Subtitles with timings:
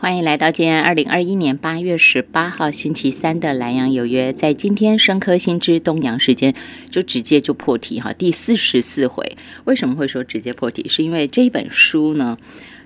[0.00, 6.54] 欢迎来到今天二零二一年八月十八号星期三的南阳有约，在今天生科新知东阳时间
[6.90, 9.36] 就直接就破题哈，第四十四回。
[9.64, 10.88] 为什么会说直接破题？
[10.88, 12.38] 是因为这本书呢，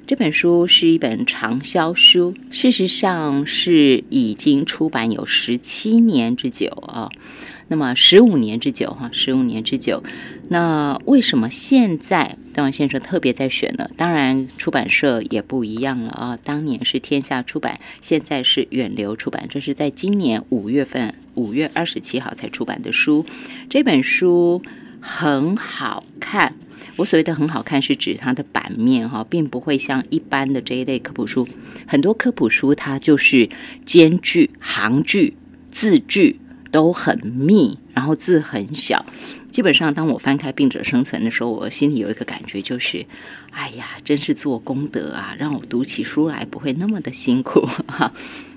[0.07, 7.11] 这本书是一本畅销书，事实上是已经出版有十七年之久啊。
[7.69, 10.05] 那么十五年之久哈，十五年之久。
[10.49, 13.89] 那为什么现在段先生特别在选呢？
[13.97, 16.39] 当然出版社也不一样了啊。
[16.45, 19.47] 当年是天下出版，现在是远流出版。
[19.49, 23.25] 这是在今年五月份，五月二十七号才出版的书。
[23.71, 24.61] 这本书
[25.05, 26.55] 很好看。
[26.97, 31.47] 我所谓的很好看，是指它的版面哈，并不会像一般的这一类科普书。
[31.87, 33.51] 很多科普书它就是
[33.85, 35.37] 间距、行距、
[35.71, 36.41] 字距。
[36.75, 39.07] 都很密，然后字很小。
[39.53, 43.07] 基本上，当我翻开《病者生存》的时候，我心里有一个感觉，就是，
[43.53, 48.13] 哎呀，真是做功德啊，让我读起书来不会那么的辛苦哈。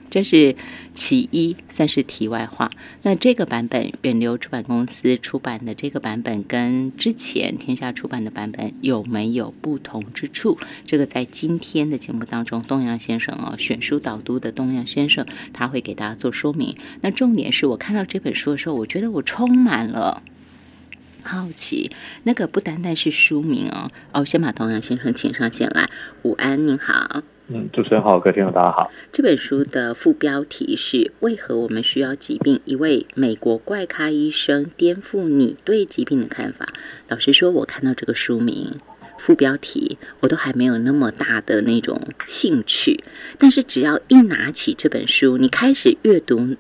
[0.10, 0.56] 这是
[0.94, 2.72] 其一，算是题外话。
[3.02, 10.58] 那这个版本，远流出版公司出版的这个版本，跟之前天下出版的版本有没有不同之处？
[10.86, 16.76] 这个在今天的节目当中，东阳先生哦，选书导读的东阳先生，他会给大家做说明。
[17.02, 20.24] 那重点是我看到这本书的时候，我觉得我充满了
[21.22, 21.92] 好奇。
[22.24, 25.90] 那个不单单是书名哦，哦，先把东阳先生请上线来。
[26.24, 27.24] 午安，您好。
[27.50, 28.92] 嗯，主持人好，各位听众大家好。
[29.14, 32.60] 这本书的副标题是“为何我们需要疾病？
[32.66, 36.68] 一位美国怪咖医生颠覆你对疾病的看法”。
[37.08, 38.76] 老实说，我看到这个书名、
[39.18, 43.02] 副标题，我都还没有那么大的那种兴趣。
[43.38, 46.58] 但是，只要一拿起这本书，你开始阅读。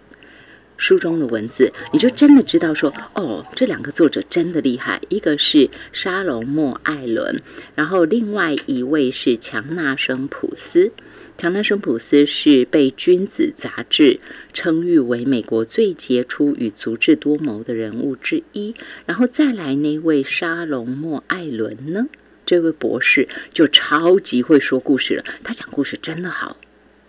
[0.77, 5.01] 书中的文字，你就真的知道说，哦，这两个作者真的厉害。
[5.09, 7.41] 一个是沙龙莫艾伦，
[7.75, 10.91] 然后另外一位是强纳生普斯。
[11.37, 14.19] 强纳生普斯是被《君子》杂志
[14.53, 18.73] 称誉为美国最杰出与足智多谋的人物之一。
[19.05, 22.07] 然后再来那位沙龙莫艾伦呢？
[22.43, 26.57] 这位博士就超级会说故事了，他讲故事真的好。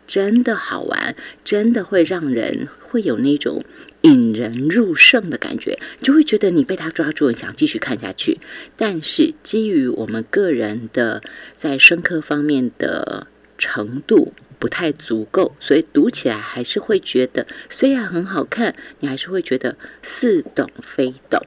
[0.08, 1.14] 真的好玩，
[1.44, 3.62] 真的会让人会有那种
[4.00, 8.38] 引人入胜的感觉，就会觉得你被他抓住，想继续看下去。
[8.76, 11.22] 但是基于我们个人的
[11.54, 13.26] 在深刻方面的
[13.58, 21.40] 程度不太足够，所以读起来还是会觉得，虽然很好看，你还是会觉得似懂非懂。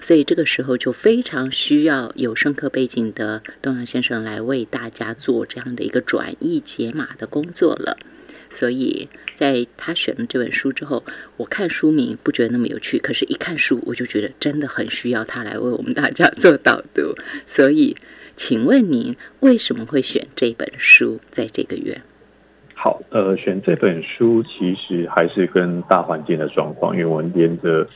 [0.00, 7.96] 所以这个时候就非常需要有深刻背景的东阳先生来为大家做这样的一个转译解码的工作了。
[8.48, 11.04] 所以在他选了这本书之后，
[11.36, 17.14] 我看书名不觉得那么有趣，可是一看书我就觉得真的很需要他来为我们大家做导读。
[17.46, 17.94] 所以，
[18.36, 22.00] 请问您为什么会选这本书在这个月？
[22.74, 27.86] 好，呃，选这本书其实还是跟大环境的状况，因为我连着。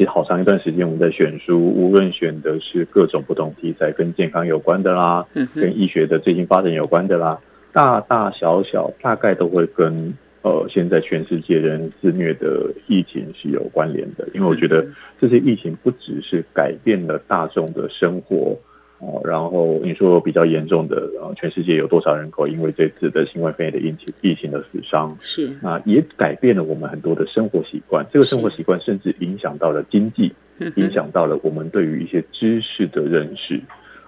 [0.00, 7.38] 其实好长一段时间，我们在选书，无论选的是各种不同题材，跟健康有关的啦，跟医学的最新发展有关的啦，
[7.70, 14.26] 大大小小大概都会跟呃现在全世界人自虐的疫情是有关联的。
[14.32, 14.86] 因为我觉得
[15.20, 18.56] 这些疫情不只是改变了大众的生活。
[19.00, 25.16] 哦，然后你说比较严重的，呃，全世界有多少人口因为这次的新冠肺炎的疫情疫情的死伤？
[25.22, 28.04] 是啊，也改变了我们很多的生活习惯。
[28.12, 30.30] 这个生活习惯甚至影响到了经济，
[30.76, 33.58] 影响到了我们对于一些知识的认识。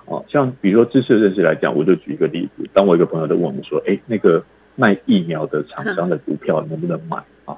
[0.04, 2.68] 哦，像比如说知识的认识来讲，我就举一个例子。
[2.74, 4.44] 当我一个朋友在问我们说：“哎，那个
[4.76, 7.16] 卖疫苗的厂商的股票能不能买？”
[7.46, 7.56] 啊，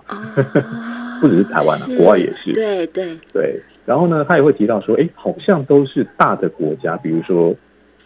[1.20, 2.52] 不只是台湾啊，国外也是。
[2.52, 3.60] 对对对。
[3.86, 7.54] 然后呢，他也会提到说，哎，好像都是大的国家，比如说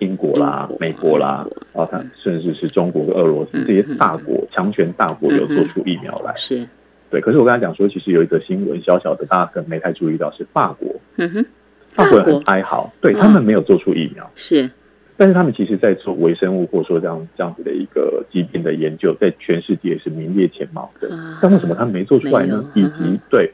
[0.01, 6.33] 英国啦、美国啦，啊，他甚至是中国跟俄罗斯这些大国、强权大国有做出疫苗来。
[6.37, 6.67] 是，
[7.11, 7.21] 对。
[7.21, 10.95] 可是我跟他讲说，其实有一个新闻，小小的，大家可能没太注意到，是法国。
[11.17, 11.47] 嗯哼，
[11.93, 14.29] 法国人很哀嚎，对他们没有做出疫苗。
[14.35, 14.69] 是，
[15.17, 21.09] 但是他们其实在做微生物或者说这样这样子的一个疾病的研究，在全世界是名列前茅的。
[21.41, 22.65] 但为什么他们没做出来呢？
[22.75, 23.53] 以及对，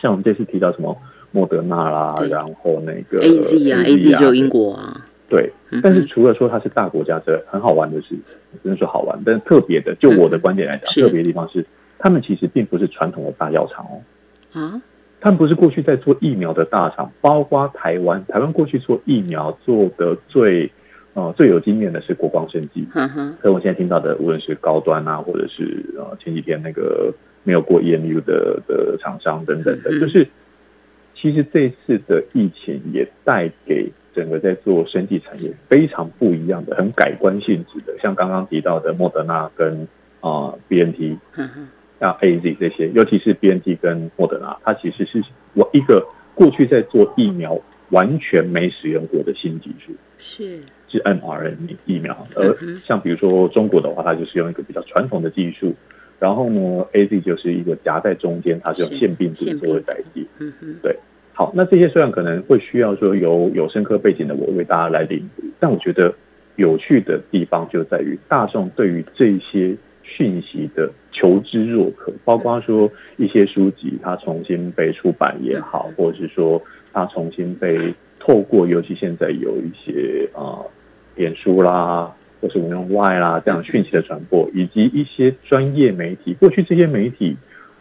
[0.00, 0.96] 像我们这次提到什么？
[1.36, 5.52] 莫德纳啦，然后那个 A Z 啊，A Z 就英国啊，对。
[5.82, 8.14] 但是除了说它是大国家，之外很好玩的是，
[8.62, 9.20] 只能说好玩。
[9.22, 11.62] 但是特别的，就我的观点来讲，特别的地方是，
[11.98, 14.00] 他们其实并不是传统的大药厂哦。
[14.58, 14.80] 啊，
[15.20, 20.70] 他们不是过去在做疫苗的大厂，包括台湾，台湾过去做疫苗做的最
[21.12, 22.86] 呃最有经验的是国光生技。
[22.94, 23.36] 嗯哼。
[23.42, 27.12] 所以我现在听到的，无论是高端啊，或者是呃前几天那个
[27.44, 30.26] 没有过 EMU 的的厂商等等的，就是。
[31.26, 39.88] 其实这次的疫情也带给整个在做生技产业非常不一样的、很改观性质的，像刚刚提到的莫德纳跟
[40.20, 41.66] 啊 BNT 嗯哼，
[41.98, 45.20] 像 AZ 这些，尤其是 BNT 跟莫德纳，它其实是
[45.54, 46.06] 我一个
[46.36, 52.16] 过去在做疫苗完全没使用过的新技术，是，是 mRNA 疫苗。
[52.36, 55.74] 而像比如说中国的话，它就是用一个比较传统的技术，
[56.20, 60.26] 然后呢，AZ 就是一个夹在中间，它是用是腺病毒作为病载体。
[60.38, 60.76] 嗯哼，
[61.38, 65.22] 好，那这些虽然可能会需要说有有深刻背景的我为大家来领，
[65.60, 66.14] 但我觉得
[66.54, 80.70] 有趣的地方就在于大众对于这些讯息的求知若渴，包括说一些书籍它重新被出版也好，或者是说它重新被透过，尤其现在有一些啊、呃
[81.16, 82.10] 脸书啦，
[82.40, 87.36] 或是我们用 Y 啦这样讯息的传播，以及一些专业媒体，过去这些媒体。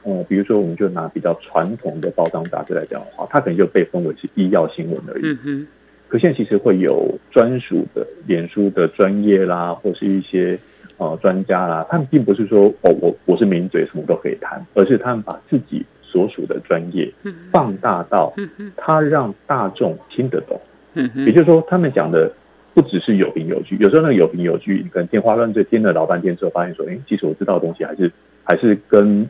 [0.05, 5.23] 呃，比如说，我们就拿比较传统的报章杂志来讲的话，它可能就被分为是医药新闻而已。
[5.23, 5.67] 嗯哼，
[6.07, 10.57] 可现在其实会有专属的脸书的专业啦，或是一些
[10.97, 20.61] 呃专家啦，他们并不是说哦，我我是名嘴，什么都可以谈，而是他们把自己所属的专业嗯放大到嗯哼，他让大众听得懂。
[20.93, 22.31] 嗯哼，也就是说，他们讲的
[22.75, 28.11] 不只是有凭有据，有时候那个有凭有据，你可能天花乱坠听了老半天之后，发现说，哎，其实我知道的东西还是
[28.43, 29.27] 还是跟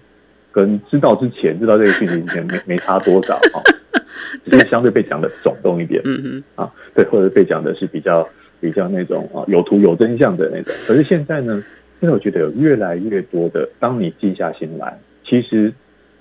[0.55, 3.59] 跟知道之前知道这个讯息之前没没差多少啊，
[4.49, 8.25] 只是相对被讲的耸动一点嗯嗯，啊，对，或者被讲的是比较
[8.61, 10.73] 比较那种啊有图有真相的那种。
[10.87, 11.61] 可是现在呢，
[11.99, 15.73] 现在我觉得有越来越多的，当你静下心来，其实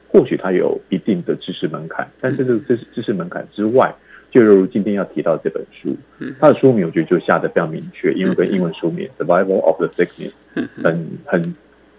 [0.08, 3.94] 或许它有一定的知识门槛，但是这个知识知识门槛之外，
[4.32, 11.54] 就如今天要提到这本书嗯，它的书名我觉得就下的非常明确，因为跟英文书名《Survival of the Sickness》嗯，很很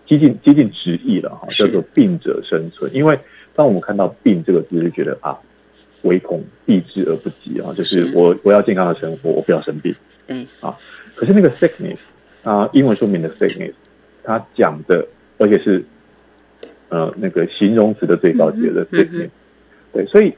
[0.05, 2.89] 接近接近直译了哈，叫做“病者生存”。
[2.93, 3.17] 因为
[3.55, 5.37] 当我们看到“病”这个字，就觉得啊，
[6.03, 8.15] 唯恐避之而不及啊，就是是。
[8.15, 9.93] 我我要健康的生活，我不要生病。
[10.27, 10.45] 对，
[11.15, 11.97] 可是那个 sickness
[12.43, 13.73] 啊，英文书名的 sickness，
[14.23, 15.07] 它讲的，
[15.37, 15.83] 而且是
[16.89, 18.97] 呃那个形容词的最高级的嗯哼。
[18.97, 19.29] sickness，、
[19.93, 20.33] 对，所以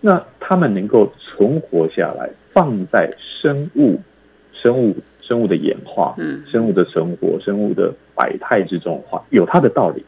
[0.00, 4.00] 那他们能够存活下来，放在生物、
[4.52, 6.42] 生物、生物的演化、嗯。
[6.50, 10.02] 生物的存活、生物的百态之中的话，有它的道理。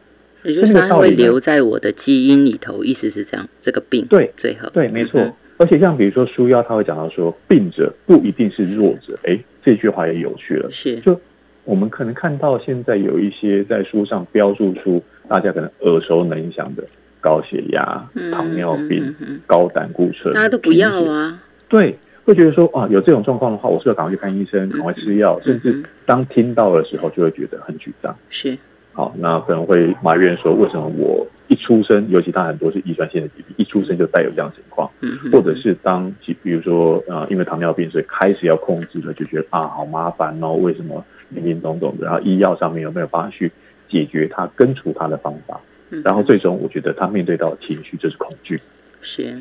[0.45, 5.21] 也就是它会留在我的基因里头，意思是这样，这个病对最后对，没错。
[5.21, 10.71] 嗯而且像比如说书腰，他会讲到说，病者不一定是弱者，诶，这句话也有趣了。
[10.71, 11.21] 是就
[11.65, 16.85] 我们可能看到现在有一些在书上标注出大家可能耳熟能详的
[17.21, 19.13] 高血压、嗯糖尿病、
[19.49, 21.03] 高胆固醇，大家都不要。
[21.03, 25.41] 啊，对，会觉得说啊，有这种状况的话，我是不是要赶快去看医生，赶快吃药？
[25.47, 28.15] 嗯甚至当听到的时候，就会觉得很沮丧。
[28.29, 28.55] 是
[28.93, 43.51] 好，那可能会埋怨说，为什么我一出生，尤其他很多是遗传性的疾病，一出生就带有这样情况，嗯，或者是当其比如说呃，因为糖尿病，所以开始要控制了，就觉得啊，好麻烦哦，为什么林林总总的，然后医药上面有没有办法去
[43.89, 45.59] 解决它、根除它的方法？
[45.91, 48.61] 嗯然后最终，我觉得他面对到的情绪就是恐惧。
[49.01, 49.35] 是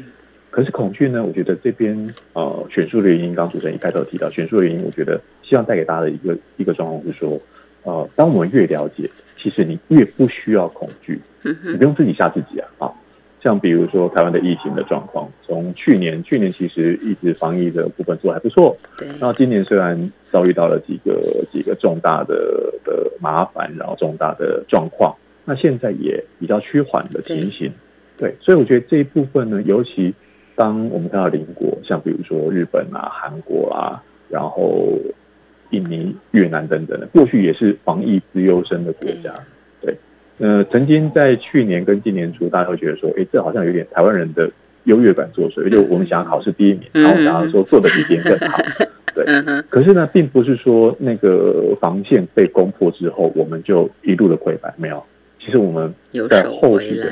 [0.57, 1.95] 可是恐惧呢，我觉得这边
[2.33, 7.39] 呃选书的原因，刚刚主持人一开头提到选书的原因，我觉得希望带给大家的一个一个状况是说，
[7.83, 9.07] 呃，当我们越了解，
[9.37, 12.91] 其实你越不需要恐惧，你不用自己吓自己啊啊。
[13.43, 21.21] 像比如说台湾的疫情的状况，从去年去年其实一直防疫的部分做得还不错，对那今年虽然遭遇到了几个
[21.53, 25.15] 几个重大的的麻烦，然后重大的状况，
[25.45, 27.71] 那现在也比较趋缓的情形。
[28.17, 30.11] 对，所以我觉得这一部分呢，尤其
[30.57, 34.97] 当我们看到邻国，像比如说日本啊、韩国啊，然后
[35.69, 39.31] 印尼、越南等等的，过去也是防疫资优生的国家。
[39.81, 39.95] 对，
[40.39, 44.49] 呃，曾经在去年跟今年初，大家会觉得说，哎，这好像有点台湾人的
[44.85, 48.57] 优越感作祟，就我们想要考试第一名，嗯然后想要说做的比别人更好。
[49.13, 49.25] 对，
[49.69, 55.03] 可是呢，并不是说那个防线被攻破之后，我们就一路的溃败，没有。
[55.47, 57.09] 其实我们有在手后续的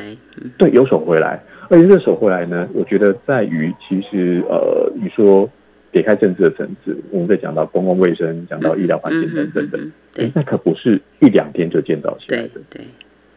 [0.57, 5.49] 对有手回来，而且这手回来呢，我觉得在于其实呃，你说
[5.91, 12.61] 撇开政治的层次，我们在讲到公共卫生、讲到医疗环境等等等，那可不是一两天就见到起来对的。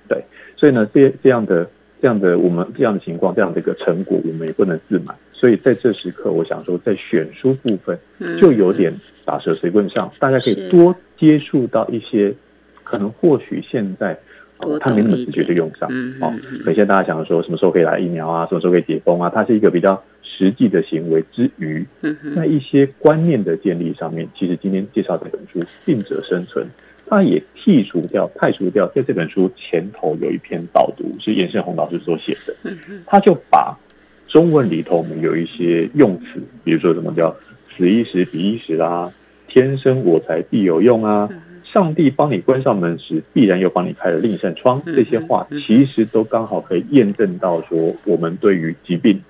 [0.09, 0.25] 对，
[0.57, 1.64] 所以呢，这这样的
[2.02, 5.14] 这样的我们这样的情况，这样的一个成果，我们也不能自满。
[5.33, 8.93] 所以在这时刻，我想说，在选书部分嗯就有点
[9.25, 12.35] 打蛇随棍上，大家可以多接触到一些
[12.83, 14.19] 可能或许现在。
[14.81, 21.87] 他没那么直觉就用上嗯哦嗯嗯，可能现在大家想说什么时候可以打疫苗啊，什么时候可以解封啊，它是一个比较实际的行为之余，
[22.35, 26.65] 在一些观念的建立上面，其实今天介绍这本书《病者生存》，
[27.07, 32.55] 它也剔除掉、排除掉，在这本书前头有一篇导读是严胜红老师所写的，
[33.07, 33.77] 他就把
[34.29, 37.35] 中文里头我们有一些用词，比如说什么叫
[37.77, 39.11] “此一时彼一时”啊
[39.49, 41.29] ，“天生我材必有用”啊
[41.73, 44.83] ，“上帝帮你关上门时，必然又帮你开了另一扇窗。
[44.87, 49.21] 这些话其实都刚好可以验证到说，我们对于疾病，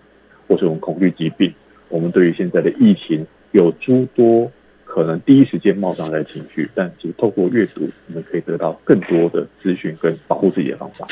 [0.47, 1.52] 或是我们恐惧疾病，
[1.88, 4.50] 我们对于现在的疫情，有诸多
[4.85, 11.07] 可能第一时间冒上来的情绪，但其实透过阅读，我们可以得到更多的资讯跟保护自己的方法。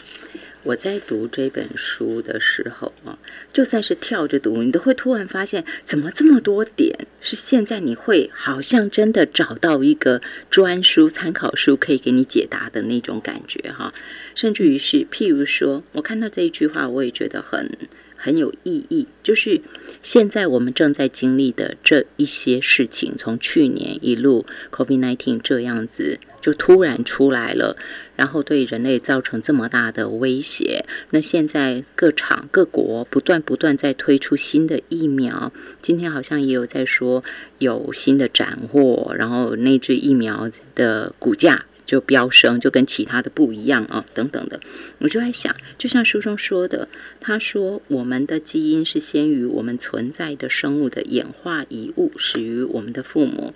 [0.66, 3.16] 我在读这本书的时候啊，
[3.52, 10.20] 就算是跳着读，你都会突然发现，怎么这么多点是现在你会好像真的找到一个
[10.50, 13.94] 专书、参考书可以给你解答的那种感觉哈。
[14.34, 17.70] 甚至于是，譬如说，我看到这一句话，我也觉得很
[18.16, 19.60] 很有意义，就是
[20.02, 26.18] 现在我们正在经历的这一些事情，从去年一路 COVID-19 这样子。
[26.46, 27.76] 就突然出来了，
[28.14, 30.84] 然后对人类造成这么大的威胁。
[31.10, 37.24] 那现在各厂各国不断不断在推出新的疫苗，今天好像也有在说
[37.58, 44.60] 有新的斩获，然后那支疫苗的股价就飙升，就跟其他的不一样啊，等等的。
[44.98, 46.88] 我就在想，就像书中说的，
[47.20, 53.52] 他说我们的基因是先于我们存在的生物的演化遗物，始于我们的父母。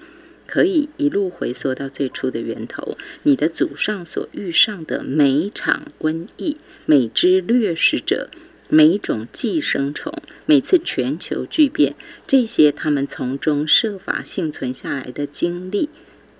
[0.50, 8.28] 可以一路回溯到最初的源头，你的祖上所遇上的每场瘟疫、每只掠食者、
[8.68, 10.12] 每种寄生虫、
[10.46, 11.94] 每次全球巨变，
[12.26, 15.88] 这些他们从中设法幸存下来的经历，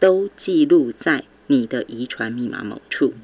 [0.00, 3.14] 都记录在你的遗传密码某处，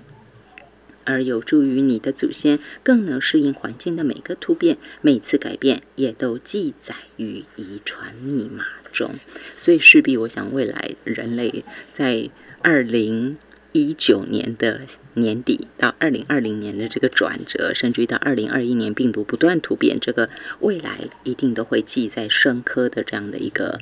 [1.07, 8.65] 而有助于你的祖先更能适应环境的每个突变、每次改变，也都记载于遗传密码。
[8.93, 9.11] 中，
[9.59, 12.31] 所以势必我想，未来人类在
[12.63, 13.37] 二零
[13.73, 14.81] 一九年的
[15.13, 23.79] 年底到二零二零年的这个转折，甚至于到二零二一年病毒不断突变，这个未来一定都会记在深刻的这样的一个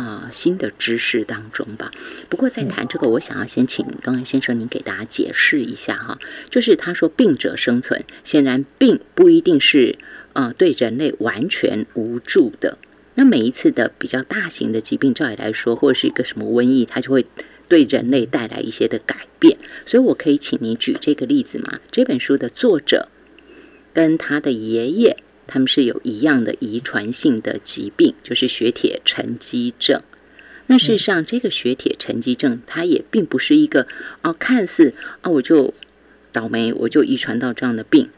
[0.00, 1.92] 啊新的知识当中吧。
[2.28, 9.98] 不过在谈这个，我想要先请刚才先生您给大家解释一下哈，就是他说病者生存，显然病不一定是
[10.32, 12.78] 啊对人类完全无助的。
[13.16, 17.26] 那每一次的比较大型的疾病，照理来说，或者是一个什么瘟疫，它就会
[17.68, 19.58] 对人类带来一些的改变。
[19.84, 21.80] 所以我可以请你举这个例子吗？
[21.90, 23.08] 这本书的作者
[23.92, 25.16] 跟他的爷爷，
[25.50, 30.00] 他们是有一样的遗传性的疾病，就是血铁沉积症。
[30.68, 33.86] 那事实上，这个血铁沉积症，它也并不是一个
[34.22, 35.74] 哦，看似啊，我就
[36.32, 38.08] 倒霉，我就遗传到这样的病。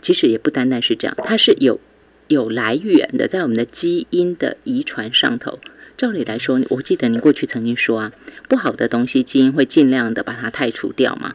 [0.00, 1.80] 其实也不单单是这样，它是有。
[2.28, 5.58] 有来源的，在我们的基因的遗传上头。
[5.96, 8.12] 照理来说，我记得您过去曾经说啊，
[8.50, 11.34] 不好的东西基因会尽量的把它汰除掉嘛，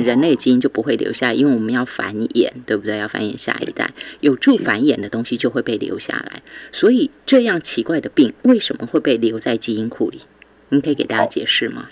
[0.00, 2.98] 人类基因就不会留下，因为我们要繁衍，对不对？
[2.98, 6.42] 要繁衍下一代，有助繁衍的东西就会被留下来。
[6.72, 10.20] 所以这样奇怪的病为什么会被留在基因库里？
[10.70, 11.88] 您可以给大家解释吗？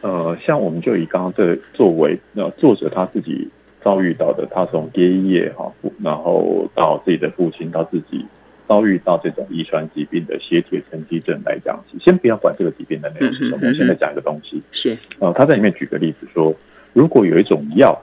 [0.00, 3.48] 呃，像我们就以刚刚这作为那作者他自己。
[3.84, 5.68] 遭遇到的，他从爹爷哈，
[6.04, 8.24] 然后到自己的父亲，到自己
[8.68, 16.54] 遭遇到这种遗传疾病的血铁沉积症来讲，先不要管这个疾病的内容是什么，我现在讲一个东西是呃，他在里面举个例子说，
[16.92, 18.00] 如果有一种药，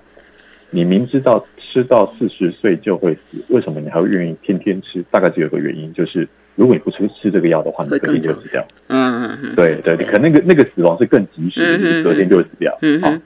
[0.72, 5.03] 你明知道吃到四十岁就会死，为什么你还会愿意天天吃？
[5.12, 8.65] 大概只有个原因，就是如果你不吃吃这个药的话，你肯定就死掉。
[8.88, 12.77] 嗯嗯嗯，对对，可那个那个死亡是更及时，隔天就会死掉。
[12.81, 13.22] 嗯嗯。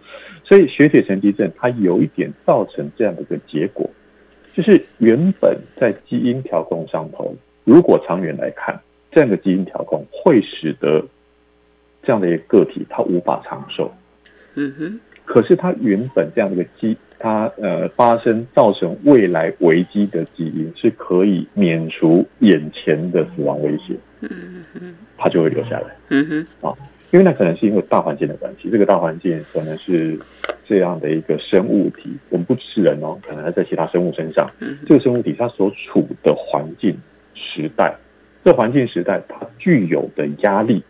[0.46, 3.89] 所以血铁沉积症它有一点造成这样的一个结果，
[4.53, 8.77] 就是原本在基因调控上头，如果长远来看，
[9.12, 11.03] 这样的基因调控会使得
[12.03, 13.93] 这样的一个个体它无法长寿。
[14.55, 15.00] 嗯哼。
[15.25, 23.94] 可是它原本这样的一个基，它呃发生造成未来危机的基因是可以免除眼前的死亡威胁。
[24.22, 24.96] 嗯嗯嗯。
[25.18, 25.86] 它就会留下来。
[26.10, 26.68] 嗯哼。
[26.70, 26.74] 啊。
[27.12, 30.18] 因为那可能是因为大环境的关系，这个大环境可能是
[30.65, 34.50] 这样的一个生物体，我们不只是人哦，可能还在其他生物身上。
[34.88, 36.98] 这个生物体它所处的环境
[37.36, 37.94] 时代，
[38.44, 40.82] 这环境时代它具有的压力，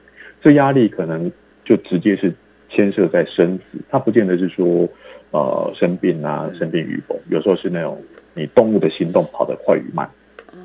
[0.41, 1.29] 这压力可能
[1.65, 2.33] 就直接是
[2.73, 4.89] 牵涉在生死，它不见得是说
[5.31, 8.01] 呃生病啊，生病与否，有时候是那种
[8.33, 10.09] 你动物的行动跑得快与慢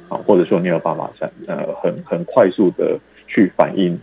[0.08, 3.98] 啊，或者说你有办法在呃很很快速的去反应。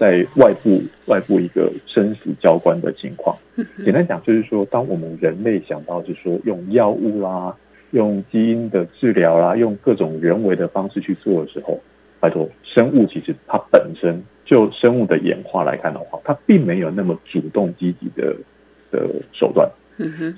[0.00, 3.36] 在外部外部一个生死交关的情况，
[3.84, 7.54] 简单讲就是说，当我们人类想到是说用药物啦、
[7.92, 11.78] 用基因的治疗啦、用各种人为的方式去做的时候，
[12.18, 18.34] 拜托，生物其实它本身就生物的演化来看的话，它并没有那么主动积极的
[18.90, 19.70] 的手段，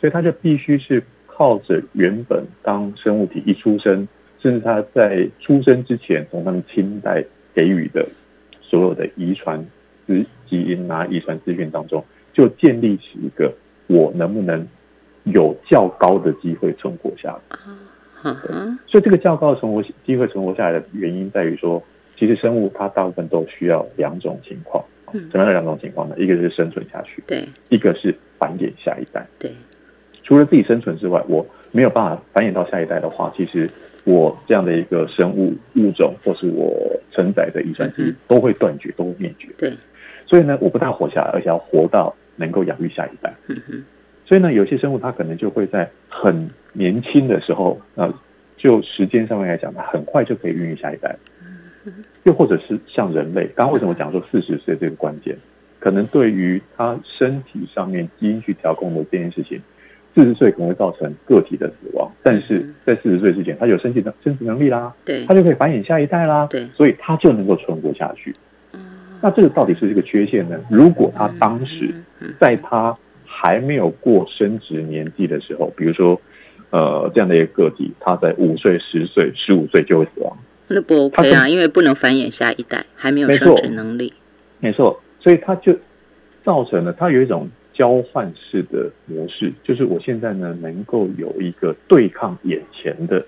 [0.00, 4.06] 所以它就必须是靠着原本当生物体一出生，
[4.40, 8.06] 甚至它在出生之前从他们亲代给予的。
[8.66, 9.64] 所有的遗传
[10.04, 13.52] 资基因啊，遗传资讯当中，就建立起一个
[13.87, 14.66] 我能不能
[15.25, 17.58] 有较高的机会存活下来。
[18.88, 21.80] 所以这个较高的存活机会存活下来的原因在于说，
[22.16, 24.85] 其实生物它大部分都需要两种情况。
[25.30, 26.16] 什么样的两种情况呢？
[26.18, 29.52] 一个是生存下去，对；一个是繁衍下一代，对。
[30.25, 33.71] 除了自己生存之外，我没有办法繁衍到下一代的话，其实
[34.02, 39.47] 我这样的一个生物物种，或是我承载的遗传基因都会断绝，都会灭绝。
[39.56, 39.73] 对。
[40.26, 43.33] 所以呢，我不但活下来，而且要活到能够养育下一代。
[43.47, 43.85] 嗯哼。
[44.26, 48.12] 所以呢，有些生物它可能就会在很年轻的时候，呃，
[48.56, 51.14] 就时间上面来讲，它很快就可以孕育下一代。
[52.25, 55.37] 又或者是像人类，刚刚为什么讲说四十岁这个关键？
[55.81, 59.61] 可能对于他身体上面基因去调控的这件事情，
[60.14, 68.35] 四十岁可能会造成个体的死亡，但是在四十岁之前，他有生殖能生殖能力啦，对，他就可以繁衍下一代啦，对，所以他就能够存活下去。
[69.21, 70.59] 那这个到底是一个缺陷呢？
[70.71, 71.95] 如果他当时
[72.41, 76.19] 在他还没有过生殖年纪的时候，比如说
[76.71, 80.35] 呃这样的一个个体，他在五岁、十岁、十五岁就会死亡。
[80.68, 84.12] 那不 OK 啊，因为不能繁衍下一代，还没有生殖能力。
[84.61, 85.76] 没错，所以它就
[86.42, 93.25] 造成了它有一种交换式的模式，就是我现在呢能够有一个对抗眼前的，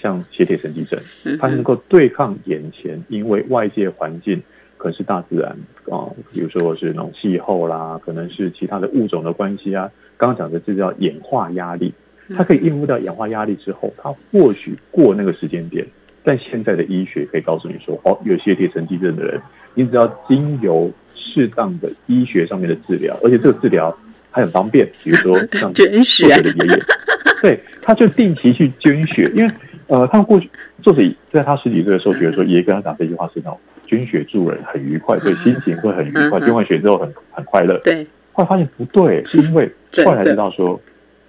[0.00, 1.00] 像斜铁神经症，
[1.40, 4.40] 它能够对抗眼前因为外界环境
[4.76, 5.50] 可能是大自然
[5.90, 9.90] 啊，比如说是那种气候啦，可能是其他的物种的关系啊。
[10.16, 11.92] 刚刚讲的这叫演化压力，
[12.36, 15.84] 它可以应付到演化压力之后，它或许过那个时间点。
[16.24, 19.40] 但现在的医学可以告诉你说，哦，有些铁沉积症的人，
[19.74, 23.96] 你只要经由适当的医学上面的治疗，而且这个治疗
[24.30, 26.78] 还很方便，比如说 像捐血的爷爷，
[27.40, 29.52] 对，他就定期去捐血，因为
[29.86, 30.50] 呃，他过去
[30.82, 37.78] 作者在他十几岁的时候，觉得说爷爷跟他讲这句话是那种捐血助人很愉快，所以心情会很愉快，捐完血之后很很快乐。
[37.84, 39.70] 对，后来发现不对，是因为
[40.04, 40.78] 后来知道说，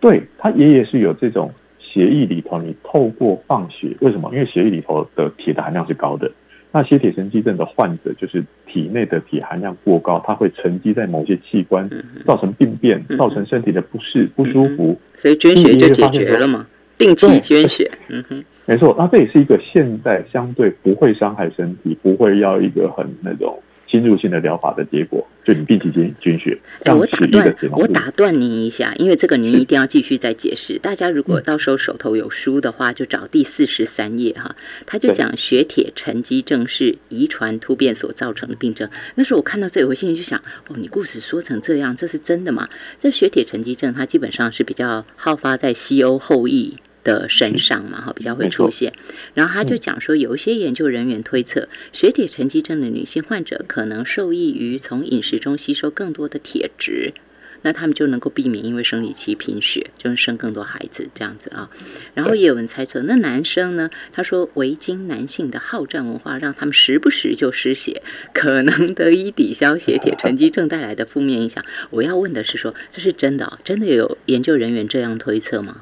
[0.01, 1.49] 对他爷爷是有这种。
[1.91, 4.29] 血液里头，你透过放血，为什么？
[4.33, 6.29] 因为血液里头的铁的含量是高的。
[6.71, 11.89] 那些铁沉积症的患者，就是体内的铁含量过高，它会沉积在某些器官，
[12.25, 14.95] 造成病变，造成身体的不适、不舒服。
[15.17, 16.67] 所以捐血就解决了嘛？
[16.95, 18.95] 定期捐血，嗯哼，没错。
[18.99, 23.57] 那这也是一个现在相对不会伤害身体，不会要一个很那种。
[23.89, 26.57] 侵入性的疗法的结果，就你定期捐捐血。
[26.83, 30.77] 哎，我打断，我打断您一下，因为这个您一定要继续再解释。
[30.77, 38.87] 大家如果到时候手头有书的话，就找第四十三页哈，他就讲血铁沉积症是遗传突变所造成的病症。
[39.15, 42.69] 那时候我看到这，我心里就想：哦，你故事说成这样，这是真的吗？
[42.99, 46.77] 这血铁沉积症它基本上是比较好发在西欧后裔。
[47.03, 48.93] 的身上嘛，哈，比较会出现。
[49.33, 57.13] 然后他就讲说，有一些研究人员推测，血铁沉积症的女性患者可能受益于从饮食中吸收更多的铁质，
[57.61, 61.69] 那他们就能够避免因为生理期贫血，就是生更多孩子这样子啊。
[62.13, 63.89] 然后也有人猜测，那男生呢？
[64.13, 68.01] 他说，维京男性的好战文化让他们时不时就失血，
[68.33, 71.63] 可能得以抵消血铁沉积症带来的负面影响。
[71.89, 73.59] 我要问的是，说这是真的？
[73.63, 75.81] 真的有研究人员这样推测吗？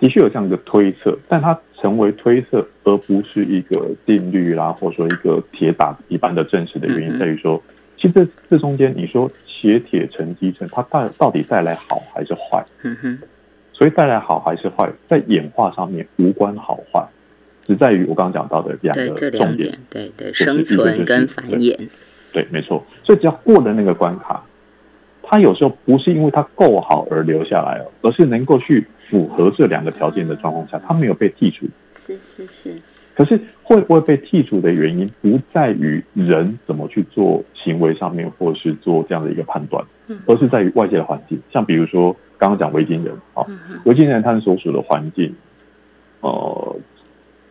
[0.00, 7.62] 的确有这样一个推测，但它成为推测而不是一个定律啦，或者说一个铁打一般的证实的原因在于说，
[7.96, 12.64] 其实这这中间你说血铁沉积症它到到底带来好还是坏？
[12.82, 13.18] 嗯哼，
[13.72, 17.06] 所以带来好还是坏，在演化上面无关好坏，
[17.66, 21.76] 只在于我刚刚讲到的两个重点，对对，生存跟繁衍，
[22.32, 22.84] 对，没错。
[23.04, 24.42] 所以只要过了那个关卡，
[25.30, 28.86] 它有时候不是因为他够好而留下来哦，而是能够去。
[29.10, 31.66] 符合这两个条件的状况下，他没有被剔除。
[31.96, 32.80] 是是是。
[33.12, 39.84] 可是会不会被剔除的原因，不在于人怎么去做行为上面，或是做这样的一个判断，
[40.26, 41.36] 而是在于外界的环境。
[41.52, 43.44] 像比如说刚刚讲维京人啊，
[43.84, 45.34] 维京人他们所属的环境，
[46.20, 46.76] 呃，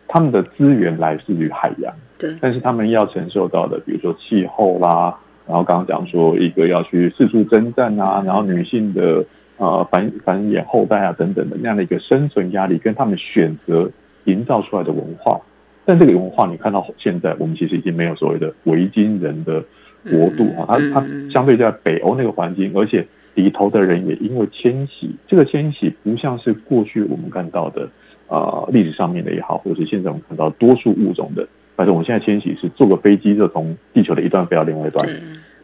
[0.08, 2.34] 他们的资源来自于海洋，对。
[2.40, 5.14] 但是他们要承受到的，比如说气候啦，
[5.50, 9.24] 然后刚刚讲说一个要去四处征战啊，然后女性的。
[9.62, 13.90] 呃，繁繁衍后代啊，等等的那样的一个生存压力，跟他们选择
[14.24, 15.38] 营造出来的文化，
[15.84, 19.62] 但这个文化你看到现在，我们其实已经没有所谓的维京人的
[20.10, 27.86] 国度啊，它它相对在北欧那个环境，而且里头的人也因为迁徙，这个迁徙不像是过去我们看到的
[28.28, 31.46] 呃历史上面的也好，或者是现在我们看到多数物种的，
[31.80, 35.08] 反正我们现在迁徙是坐个飞机就从地球的一端飞到另外一端，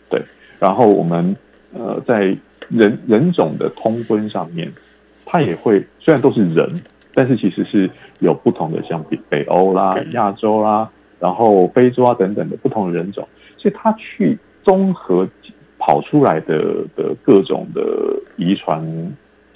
[0.09, 0.23] 对，
[0.59, 1.37] 然后我们
[1.75, 2.35] 呃在。
[2.69, 4.69] 人人种的通婚上面，
[5.25, 6.83] 它也会虽然都是人，
[7.15, 15.29] 但是其实是有不同的，像北北欧啦、亚洲啦，然后非洲啊等等的不同的人种，所以它去综合
[15.79, 17.83] 跑出来的的各种的
[18.37, 18.83] 遗传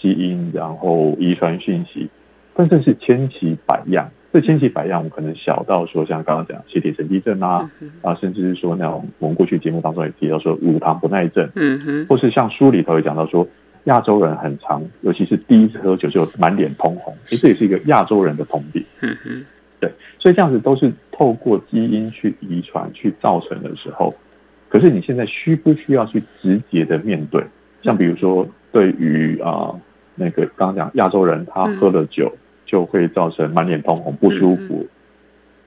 [0.01, 2.09] 基因，然后遗传讯息，
[2.55, 4.09] 但这是千奇百样。
[4.33, 7.69] 这千奇百样，我们可能小到说像刚刚讲血铁沉积症啊，
[8.01, 13.45] 啊，甚至是说那种我们过去节目当中也提到说乳糖不耐症，嗯哼，或是像书里头也讲到说
[13.85, 19.45] 亚洲人很常，尤其是第一次喝酒就满脸通红，其实这也是一个亚洲人的通病，嗯哼，
[19.81, 19.91] 对，
[20.21, 24.15] 所以这样子都是透过基因去遗传去造成的时候，
[24.69, 27.43] 可是你现在需不需要去直接的面对？
[27.83, 29.75] 像比如说对于啊
[30.15, 32.33] 那个刚刚讲亚洲人他喝了酒。
[32.71, 34.87] 就会造成满脸通红不舒服，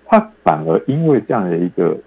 [0.05, 1.97] 他反而因为这样的一个，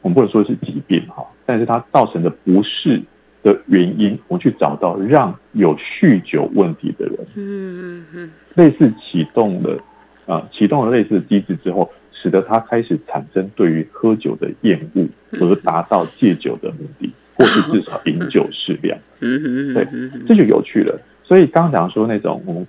[0.00, 3.02] 我们不能说是疾病哈，但是它造成的不适
[3.42, 9.78] 的原因，我们去找到让有酗酒问题的人，嗯嗯嗯，类似启动了
[10.26, 15.06] 啊，启动了类似的机制之后，使得他开始产生对于喝酒的厌恶，
[15.40, 19.86] 而达到戒酒的目的，或是至少饮酒适量，嗯嗯对，
[20.26, 20.98] 这就有趣了。
[21.24, 22.66] 所以刚刚讲说那种我们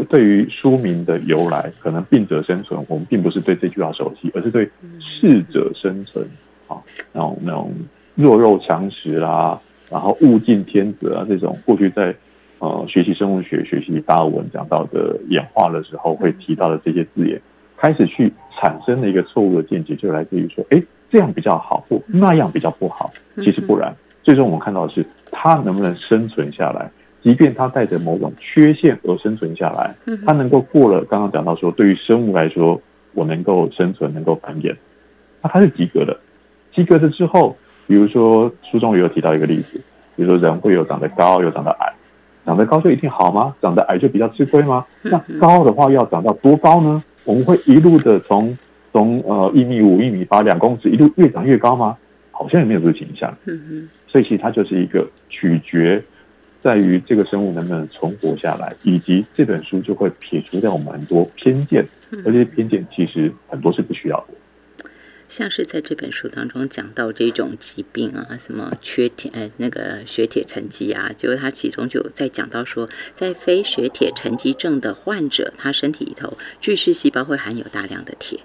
[0.00, 4.68] 对于书名的由来，可能病者生存，我们并不是对这句话熟悉，而是对
[5.00, 6.26] 适者生存
[6.66, 6.76] 啊，
[7.12, 7.72] 那种那种
[8.14, 12.14] 弱肉强食啦，然后物竞天择啊，这种过去在
[12.58, 17.40] 呃学习生物学、学习达尔文讲到的演化的时候会提到的这些字眼，
[17.76, 23.12] 开始去产生的一个错误的见解，就来自于说，哎，这样比较好，或那样比较不好。
[23.36, 26.90] 其实不然，最终我们看到的是，它能不能生存下来。
[27.24, 29.94] 即便它带着某种缺陷而生存下来，
[30.26, 32.78] 它能够过了刚刚讲到说，对于生物来说，
[33.14, 34.76] 我能够生存，能够繁衍，
[35.40, 36.14] 那它是及格的。
[36.74, 37.56] 及格了之后，
[37.86, 39.80] 比如说书中也有提到一个例子，
[40.14, 41.90] 比如说人会有长得高，有长得矮，
[42.44, 43.56] 长得高就一定好吗？
[43.62, 44.84] 长得矮就比较吃亏吗？
[45.00, 47.02] 那高的话要长到多高呢？
[47.24, 48.54] 我们会一路的从
[48.92, 51.96] 从呃一米五、一米八、两公尺一路越长越高吗？
[52.30, 53.34] 好像也没有这个倾向。
[54.08, 56.02] 所以其实它就是一个取决。
[56.64, 61.86] 在于这个生物能不能存活下来，以及这本书就会撇除掉我们很多偏见，
[62.24, 64.34] 而且偏见其实很多是不需要的。
[65.28, 78.40] 像是在这本书当中讲到这种疾病啊，什么缺铁，哎，那个血铁沉积啊，就是他其中就在讲到说，在非血铁沉积症的患者，他身体里头巨噬细胞会含有大量的铁。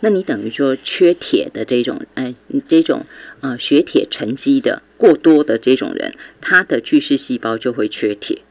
[0.00, 2.34] 那你等于说缺铁的这种，哎，
[2.68, 3.04] 这种
[3.40, 8.42] 呃血铁沉积的过多的这种人，他的巨噬细胞就会缺铁，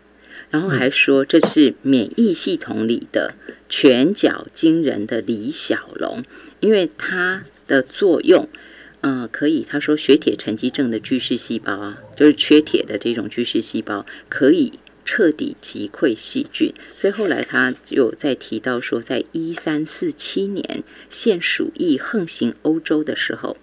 [0.51, 3.33] 然后还说这是免疫系统里的
[3.69, 6.23] 拳脚惊人的李小龙，
[6.59, 8.49] 因为它的作用，
[9.01, 14.73] 呃，可以他说血铁沉积症的巨噬细胞啊，就是缺铁的这种巨噬细胞可以。
[15.07, 23.55] 彻底击溃细菌，所以后来他就在提到说，在一三四七年，现鼠疫横行欧洲的时候，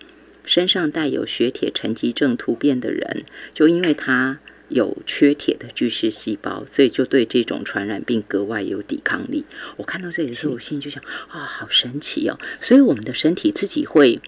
[0.47, 4.39] 身上带有血铁沉积症突变的人，就因为他
[4.71, 9.45] 有缺铁的巨噬细胞，所以就对这种传染病格外有抵抗力。
[9.77, 12.39] 我看到这里的时候，我心里就想啊，好神奇哦！
[12.59, 14.19] 所以我们的身体自己会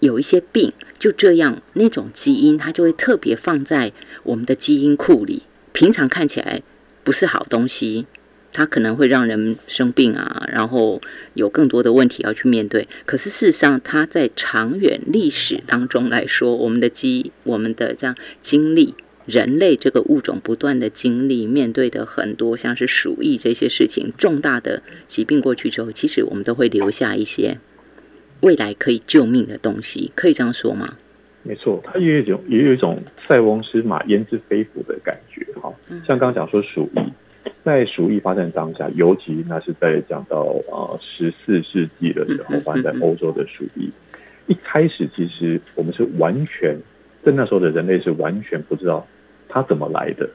[0.00, 5.42] 有一些病，就这样那种基因，它就会特别放在我们的基因库里。
[5.72, 6.62] 平常看起来
[7.04, 8.06] 不是好东西，
[8.52, 11.00] 它可能会让人生病啊，然后
[11.34, 12.86] 有更多的问题要去面对。
[13.06, 27.58] 可是事实上，它在长远历史当中来说，我们的基、我们的这样经历，人类这个物种不断的经历，面对的很多像是鼠疫这些事情，重大的疾病过去之后，其实我们都会留下一些
[28.40, 30.96] 未来可以救命的东西，可以这样说吗？
[31.44, 35.72] 没错，它也有一种也有一种塞翁失马焉知非福的感觉哈。
[36.06, 37.00] 像刚刚讲说鼠疫，
[37.64, 43.90] 在鼠疫发生当下，尤其那是在讲到呃十四世纪的时候发生在欧洲的鼠疫，
[44.46, 46.76] 一开始其实我们是完全
[47.24, 49.06] 在那时候的人类是完全不知道
[49.48, 50.28] 它怎么来的。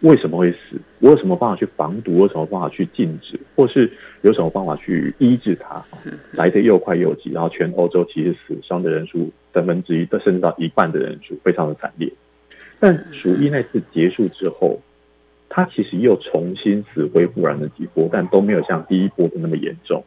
[0.00, 0.76] 为什么会死？
[0.98, 2.18] 我有什么办法去防毒？
[2.18, 3.38] 有什么办法去禁止？
[3.54, 3.88] 或是
[4.22, 5.80] 有什么办法去医治它？
[6.32, 12.12] 来的又快又急，然后全欧洲其实死伤的人数三分之一，甚至到一半的人数，非常的惨烈。
[12.80, 14.80] 但鼠疫那次结束之后，
[15.48, 20.04] 它其实又重新死灰复燃了几波，但都没有像第一波的那么严重。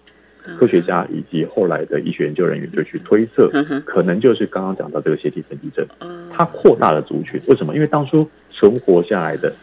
[0.60, 3.50] 科学家以及后来的医学研究人员就去推测，
[3.86, 5.86] 可能就是刚刚讲到这个血体沉积症，
[6.32, 7.42] 它扩大了族群。
[7.48, 7.74] 为什么？
[7.74, 9.54] 因为当初存活下来的。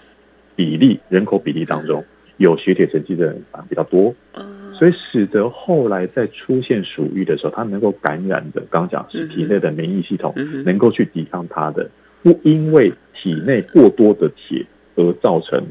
[0.55, 2.05] 比例人口比例当中
[2.37, 4.15] 有血铁沉积的人比较多，
[4.79, 11.89] 所以使得后来在出现鼠疫的时候，它能够感染的，刚讲是体内的免疫系统能够去抵抗它的，
[12.23, 14.65] 不因为体内过多的铁
[14.97, 15.63] 而造成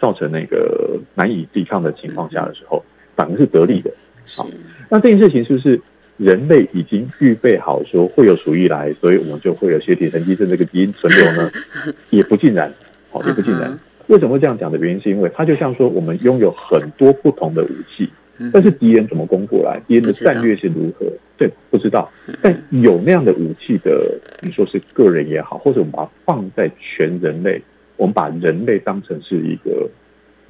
[0.00, 2.84] 造成那个难以抵抗的情况下的时候，
[3.16, 3.90] 反而是得利的。
[4.36, 4.48] 好，
[4.88, 5.80] 那这件事情是不是
[6.16, 11.50] 人类已经预备好说会有鼠疫来，所以我们就会有血铁神经症这个基因存留呢？
[12.10, 12.72] 也不尽然，
[13.10, 13.78] 好，也不尽然。
[14.08, 18.08] 为什么会这样讲的原因，是因为它就像说我们拥有很多不同的武器，
[18.52, 22.10] 但是敌人怎么攻过来，敌人的战略是如何，对，不知道。
[22.40, 27.60] 但有那样的武器的，你说是个人也好，或者我们把它放在全人类，
[27.96, 29.88] 我们把人类当成是一个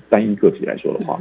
[0.09, 1.19] 单一个体来说的话，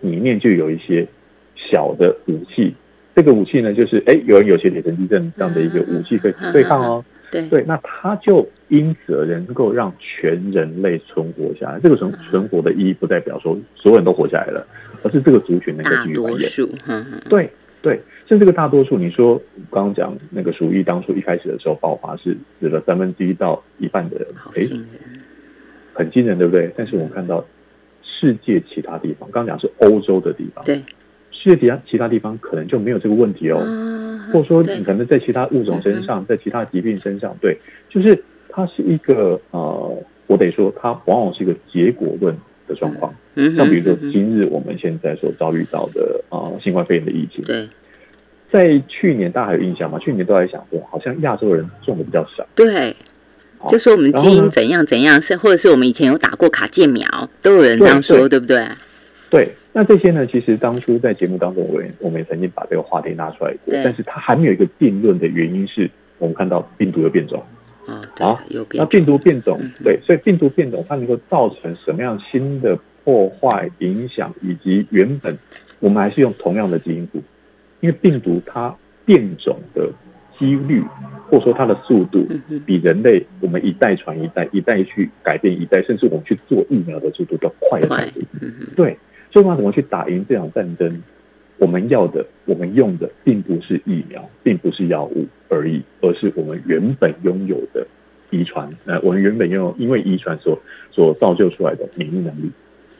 [0.00, 1.06] 里面就有一些
[1.54, 2.74] 小的武器。
[3.14, 7.04] 这个武器呢，就是哎，有人有些铁神地震这样的一个武器可以对抗哦。
[7.30, 11.78] 对对，那他就因此而能够让全人类存活下来。
[11.80, 14.66] 这个存存活的意义不代表说所有人都活下来了，
[15.02, 17.28] 而是这个族群能够继续繁衍。
[17.28, 17.50] 对
[17.82, 19.40] 对，像这个大多数，你说
[19.70, 24.62] 刚刚讲那个鼠疫，当初一开始的时候爆发是死了三分之一到一半的人，哎，
[25.94, 26.70] 很惊人，对不对？
[26.76, 27.44] 但是我们看到
[28.02, 30.82] 世界其他地方，刚刚讲是欧洲的地方，对。
[31.42, 33.58] 世界其他其他地方可能就没有这个问题哦，
[34.32, 37.56] 或者说你可能在其他物种身上，在其他疾病身上，对，
[37.88, 42.36] 就是它是一个呃，我得说它往往是一个结果论
[42.68, 43.14] 的状况。
[43.56, 47.66] 像比如说今日我们现在所遭遇到的啊新冠肺炎的疫情，对，
[48.50, 49.98] 在去年大家还有印象吗？
[49.98, 52.94] 去年都在想说，好像亚洲人中的比较少，对，
[53.70, 57.06] 就说我们基因怎样怎样，是或者是我们以前有打过卡介苗，
[57.40, 58.66] 都有人这样说，对不对？
[59.30, 59.52] 对。
[59.72, 60.26] 那这些呢？
[60.26, 65.88] 其实当初在节目当中，我也我们也曾经把这个话题拿出来过，但是它还没有一个定论的原因是，
[66.18, 67.40] 我们看到病毒的变种
[67.86, 68.40] 啊，好，
[68.72, 75.38] 那病毒变种，对，所以病毒变种它能够造成什么样新的破坏、影响，以及原本
[75.78, 77.22] 我们还是用同样的基因组，
[77.78, 79.88] 因为病毒它变种的
[80.36, 80.82] 几率，
[81.28, 82.26] 或者说它的速度，
[82.66, 87.80] 比人类我们一代传一代，一代去改变一代，甚至我们去做疫苗的速度都快
[88.74, 88.98] 对。
[89.30, 91.02] 所以，我们怎么去打赢这场战争？
[91.58, 97.86] 我们要的、我们用的，并不是疫苗，并不是药物而已，而是我们原本拥有的
[98.30, 98.66] 遗传。
[98.86, 100.58] 呃，我们原本拥有因为遗传所
[100.90, 102.50] 所造就出来的免疫能力，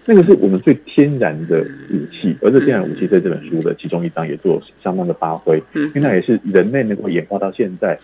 [0.05, 2.37] 那个是我们最天然的武器。
[2.43, 5.62] 而这天然武器，在这本书的其中一章也做相当的发挥。
[5.73, 7.99] 嗯，因为那也是人类能够演化到现在，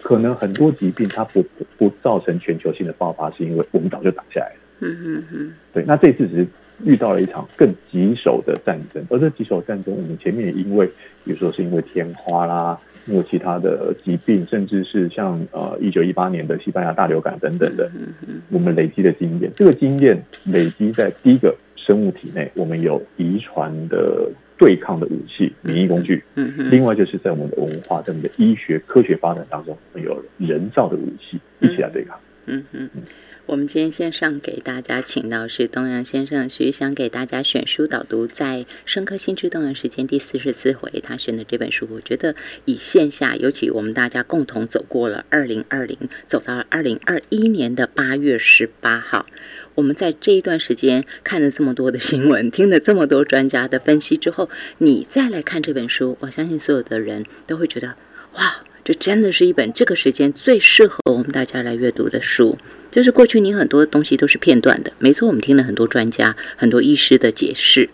[0.00, 1.44] 可能很多疾病它不
[1.76, 4.56] 不造成全球性的爆发，是因为我们早就打下来了。
[4.80, 5.84] 嗯嗯嗯，对。
[5.86, 6.46] 那这次只是。
[6.84, 10.86] 遇到了一场更棘手的战争，而这棘手战争，我们前面也因为，
[11.24, 17.90] 比如说是因为天花啦，因为其他的疾病，甚至是像呃一九一八年的西班牙大流感等等的，
[18.50, 26.18] 我们累积的经验，这个经验累积在第一个生物体内，我们有遗传的对抗的武器、免疫工具；，
[26.70, 32.18] 另外就是在我们的文化、在我们的医学科学发展当中，我们有人造的武器一起来对抗。
[32.46, 32.88] 嗯嗯。
[33.50, 49.26] 我们今天线上给大家请到是东阳先生，徐想给大家选书导读，在《深刻心之动人时间》第四十四回，他选的这本书，我觉得以线下，尤其我们大家共同走过了二零二零，走到了二零二一年的八月十八号，
[49.74, 57.96] 我们在这一段时间看了这么多的新闻，听了这么多专家的分析之后，你再来看这本书，我相信所有的人都会觉得，
[58.34, 58.62] 哇！
[58.84, 62.58] 这真的是一本这个时间最适合我们大家来阅读的书。
[62.90, 67.88] 就是过去你很多东西都是片段的，没错，我们听了很多专家、很多医师的解释，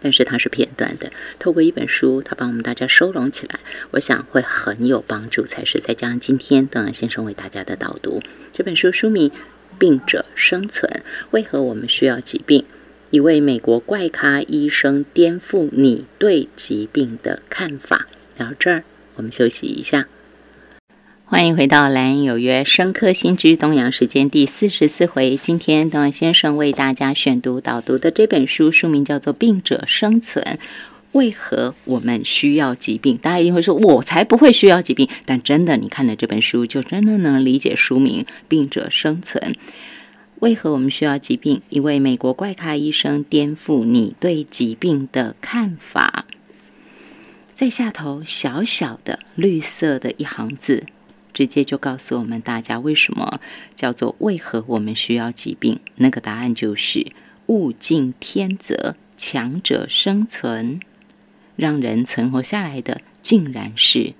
[0.00, 1.12] 但是它是片段的。
[1.38, 3.60] 透过一本书，它帮我们大家收拢起来，
[3.92, 5.78] 我想会很有帮助才是。
[5.78, 8.20] 再加上今天邓阳先生为大家的导读，
[8.52, 9.30] 这本书书名
[9.78, 12.62] 《病者生存：为何我们需要疾病》，
[13.10, 18.08] 一位美国怪咖医生颠覆你对疾病的看法。
[18.36, 18.82] 聊这儿，
[19.14, 20.08] 我们休息一下。
[21.30, 25.36] 欢迎回到《蓝有约深刻心之东洋时间》第四十四回。
[25.36, 30.44] 今天东阳先生为大家选读导读的这本书，书名叫做《病者生存》。
[31.12, 33.16] 为何我们需要疾病？
[33.16, 39.52] 大家一定会说：“我才不会需要疾病。”但真的，你看了这本书，就真的能理解书名《病者生存》。
[40.40, 41.62] 为何我们需要疾病？
[41.68, 46.24] 一位美国怪咖医生颠覆你对疾病的看法。
[47.54, 50.86] 在下头小小的绿色的一行字。
[51.32, 53.40] 直接就告诉我们大家，为什么
[53.74, 55.80] 叫做为何我们需要疾病？
[55.96, 57.12] 那个答案就是
[57.46, 60.80] 物竞天择，强者生存，
[61.56, 64.14] 让人存活下来的竟然是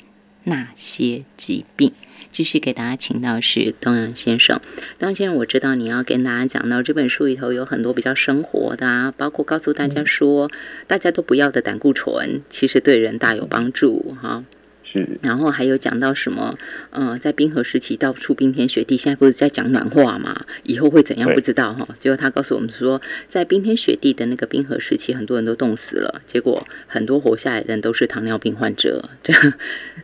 [0.45, 1.93] 那些疾病。
[2.31, 4.61] 继续给大家请到是东阳先生，
[5.01, 10.49] 东阳先生，我知道你要跟大家讲到这本书里头有很多比较生活的啊，包括告诉大家说，
[10.87, 14.45] 大家都不要的胆固醇，其实对人大有帮助哈。
[14.93, 16.59] 是，然后还有讲到什么？
[16.91, 20.45] 呃，在冰河时期到处冰天雪地，现在不是在讲暖化嘛？
[20.65, 21.87] 以后会怎样不知道哈？
[22.01, 29.09] 结果他告诉我们说，在冰天雪地的那个冰河时期，很多人都冻死了，结果很多活下来的人都是糖尿病患者。
[29.23, 29.53] 这样，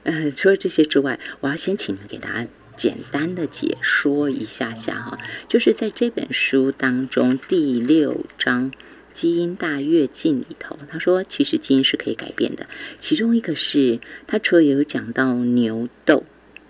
[0.04, 2.46] 呃，除了这些之外，我要先请你给大家
[2.76, 5.18] 简单的解说一下下哈，
[5.48, 8.70] 就是在这本书当中第六章。
[9.16, 12.66] 基因大跃进里头，他说其实基因是可以改变的。
[12.98, 16.24] 其中一个是他除了有讲到牛痘，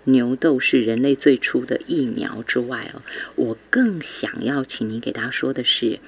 [0.05, 3.01] 牛痘是人类最初的疫苗之外哦，
[3.35, 5.99] 我更想要请您给大家说的是，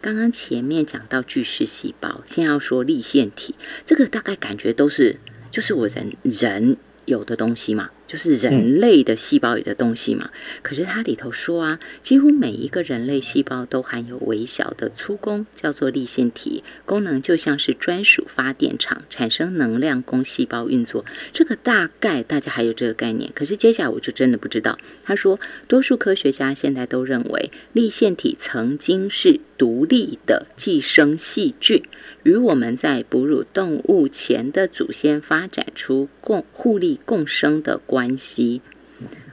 [0.00, 5.18] 刚刚前面讲到巨噬细胞，现在要说立腺体，这个大概感觉都是
[5.50, 7.90] 就是我人人有的东西嘛。
[8.12, 10.28] 就是人类的细胞里的东西嘛，
[10.60, 21.06] 可是它里头说啊，几乎每一个人类细胞都含有微小的粗工，叫做粒线体，功能就像是专属发电厂，产生能量供细胞运作。
[21.32, 24.78] 这个大概大家还有这个概念，可是接下来我就真的不知道。
[25.04, 31.82] 他说，多数科学家现在都认为，粒线体曾经是独立的寄生细菌。
[32.22, 38.60] 与我们在哺乳动物前的祖先发展出共互利共生的关系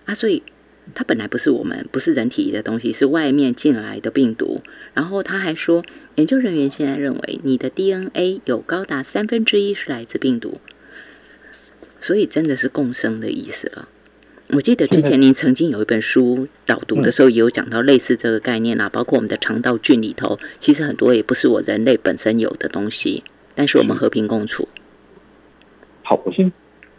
[0.06, 0.41] 啊，所以
[0.95, 4.62] 它本来不是我们不是人体的东西，是外面进来的病毒。
[4.95, 10.60] 然后他还说，研究人员现在认为你的 DNA 有高达三分之一是来自病毒，
[11.99, 13.88] 所以真的是共生的意思了。
[14.52, 24.68] 我记得之前您曾经有一本书导读的时候，也有讲到类似这个概念啊，包括我们的肠道菌里头，其实很多也不是我人类本身有的东西，但是我们和平共处。
[26.02, 26.52] 好，我先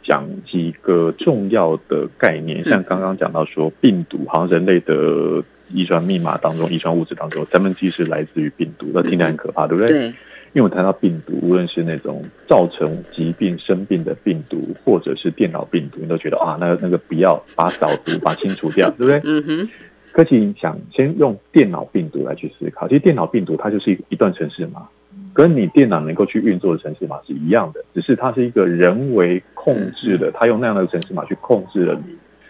[0.05, 9.91] 讲几个重要的概念，像刚刚讲到说病毒，好像人类的遗传密码当中，遗传物质当中三分之一是来自于病毒，那听起来很可怕，对不对？
[9.91, 10.15] 对。
[10.53, 19.21] 因为我谈到病毒，无论是那种造成疾病生病的病毒，或者是电脑病毒，你都觉得啊，那那个不要把扫毒把清除掉，对不对？
[19.25, 19.69] 嗯哼。
[20.13, 24.89] 可是想先用电脑病毒来去思考，其实电脑病毒它就是一一段程式码，
[25.33, 31.97] 跟你电脑能够去运作的程式码是一样的，只是它是一个人为控制的，它用那样的程式码去控制了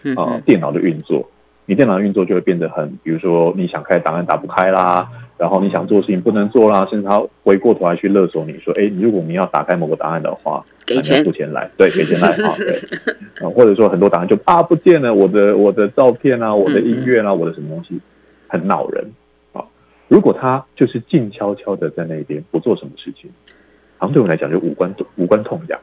[0.03, 1.29] 你啊电脑的运作，
[1.71, 5.07] 你电脑的运作就会变得很，比如说你想开档案打不开啦。
[5.37, 12.75] 然后你想做事情不能做啦，甚至他回过头来去勒索你说：“哎，如果你要打开某个档案的话，给钱付钱来，对， 给钱来啊，对，
[13.41, 17.97] 啊，或者说很多档案就啊不见了，我的我的照片啊，我的音乐啊，我的什么东西，
[18.49, 19.03] 很恼人
[19.53, 19.63] 啊。
[20.09, 23.31] 如果他就是静悄悄的在那边不做什么事情，
[24.01, 25.79] 好像对我来讲就无关无关痛痒。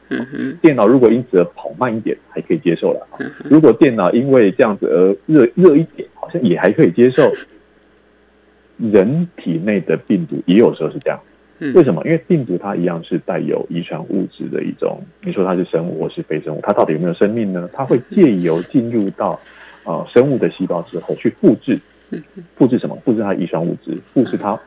[0.61, 3.15] 电脑如果因此而跑慢一点，还可以接受了啊。
[3.45, 7.31] 如果电脑因为这样子而热热一点，好像也还可以接受。
[8.77, 11.17] 人体内的病毒也有时候是这样，
[11.75, 12.01] 为什么？
[12.03, 17.69] 因为病毒它一样是带有遗传物质的一种，你说它是生物或是非生物，它到底有没有生命呢？
[17.71, 19.39] 它会借由进入到
[19.85, 21.79] 啊生物的细胞之后去复制，
[22.55, 22.97] 复制什么？
[23.03, 24.57] 复制它遗传物质，复制它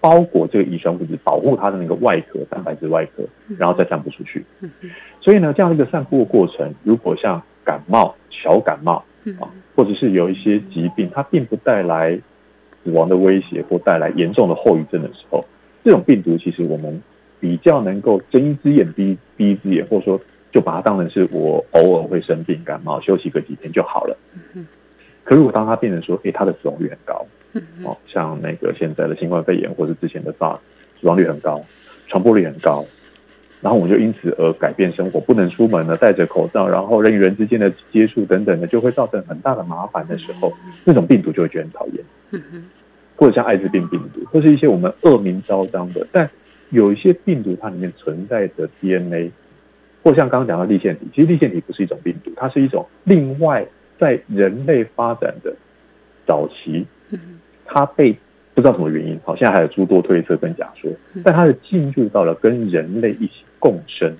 [0.00, 3.22] 包裹这个乙传物质，保护它的那个外壳，蛋白质外壳，
[3.58, 4.44] 然后再散布出去。
[5.20, 9.04] 所以呢，这样一个散布的过程，如果像感冒、小感冒
[9.40, 12.18] 啊，或者是有一些疾病，它并不带来。
[12.82, 15.44] 死亡的威胁或带来严重的后遗症的时候，
[15.84, 17.02] 这种病毒其实我们
[17.38, 20.18] 比较能够睁一只眼闭闭一只眼，或者说
[20.50, 24.16] 就把它当成是我偶尔会生病感冒休息个几天就好了。
[25.24, 27.26] 可如果当它变成说，哎，它的死亡率很高，
[27.84, 30.58] 哦，像那个现在的新冠肺炎或是之前的 SARS，
[31.00, 31.64] 死亡率很高，
[32.08, 32.84] 传播率很高，
[33.60, 40.52] 然后我们就因此而改变生活，不能出门了，戴着口罩，然后人与人之间的接触等等的，就会造成很大的麻烦的时候，
[40.84, 42.04] 那种病毒就会觉得很讨厌。
[43.16, 46.30] 或者像艾滋病病毒，或是一些我们恶名昭彰的，但
[46.70, 49.30] 有一些病毒它里面存在的 DNA，
[50.02, 53.66] 或像刚刚讲到立腺体，其实立腺体不是一种病毒，它是一种另外
[53.98, 55.54] 在人类发展的
[56.26, 56.86] 早期，
[57.72, 58.12] 它被
[58.52, 60.90] 不知道什么原因，好，现在还有诸多推测跟假说，
[61.24, 64.12] 但它是进入到了跟人类一起共生。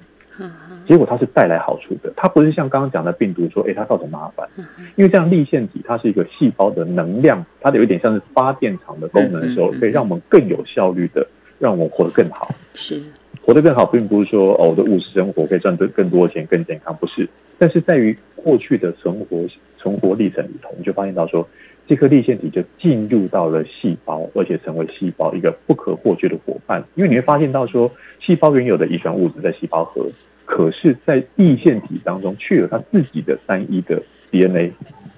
[0.86, 4.48] 结果它是带来好处的，它不是像刚刚讲的病毒说，哎，它造成麻烦。
[4.96, 11.26] 因为这样立腺体它是一个细胞的能量，它有一点像是发电厂的功能的时候，可以让我们更有效率的
[11.58, 12.48] 让我们活得更好。
[12.74, 13.02] 是
[13.42, 17.28] 活得更好，并不是说哦，我的物质生活可以赚得更多钱、更健康，不是。
[17.58, 19.44] 但是在于过去的存活
[19.76, 21.46] 存活历程里头，你就发现到说，
[21.90, 26.80] 这颗立腺体就进入到了细胞，而且成为细胞一个不可或缺的伙伴。
[26.94, 30.06] 因为你会发现到说，细胞原有的遗传物质在细胞核。
[30.44, 34.70] 可是，在立腺体当中，却有它自己的单一的 DNA，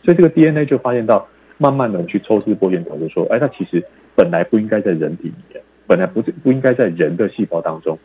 [0.02, 3.84] 所以这个 DNA 就发现到，慢慢的去抽丝剥茧，讨论说，哎，它其实
[4.16, 7.98] 本来不应该在人体里面，本来不是不应该在人的细胞当中，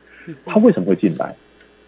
[0.46, 1.34] 它为什么会进来？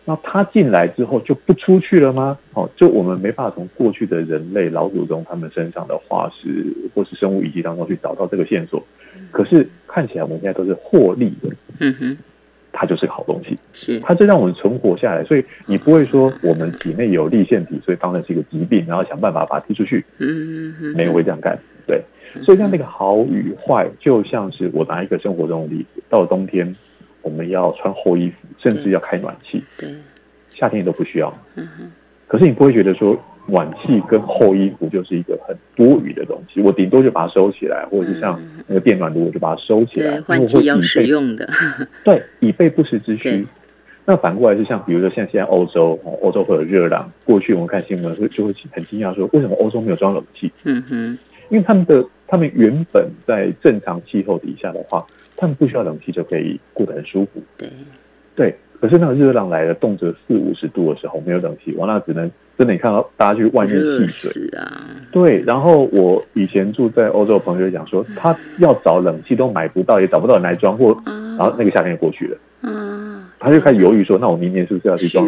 [0.10, 2.36] 那它进来之后就不出去了吗？
[2.56, 8.84] 哦，就我们没办法从过去的人类老祖宗他们身上的化石或是生物遗迹当中去找到这个线索。
[9.30, 11.50] 可是看起来我们现在都是获利的，
[11.80, 12.18] 嗯哼，
[12.72, 15.24] 它就是个好东西，是它就让我们存活下来。
[15.24, 21.56] 所以你不会说我们体内有立腺体，所以当然是一个疾病，然后想办法把它踢出去，嗯哼，没有会这样干。
[21.86, 22.02] 对，
[22.44, 26.76] 所以像那个好与坏，就像是我拿一个生活中的例子，到了冬天
[27.30, 29.90] 我们要穿厚衣服，甚至要开暖气，对，
[30.50, 31.32] 夏天都不需要。
[31.56, 31.92] 嗯哼，
[32.28, 33.16] 可是你不会觉得说
[33.46, 41.48] 暖气跟厚衣服就是一个很多余的东西，我顶多就把它收起来，或者是像那个电暖炉，我就把它收起来，对，换季要使用的，
[42.04, 43.48] 对，以备不时之需。
[44.06, 50.52] 那反过来是像比如说像现在欧洲，哦欧洲会有热浪，过去我们看新闻会就会很惊讶说，为什么欧洲没有装冷气？
[50.64, 51.18] 嗯哼，
[51.50, 55.06] 因为他们的他们原本在正常气候底下的话，
[55.40, 57.42] 他们不需要冷气就可以过得很舒服。
[57.58, 57.70] 对，
[58.36, 64.32] 对，可是那个热浪来了，动辄四五十度的时候，没有冷气，哇，那只能真的你看到大家去外面热戏水。
[64.32, 71.38] 死啊，对，然后我以前住在欧洲的朋友就讲说，他要找冷气都买不到，也找不到人来装，或啊。
[71.40, 72.38] 然后那个夏天就过去了，
[72.70, 75.26] 啊，他就开始犹豫说，那我明年是不是要去装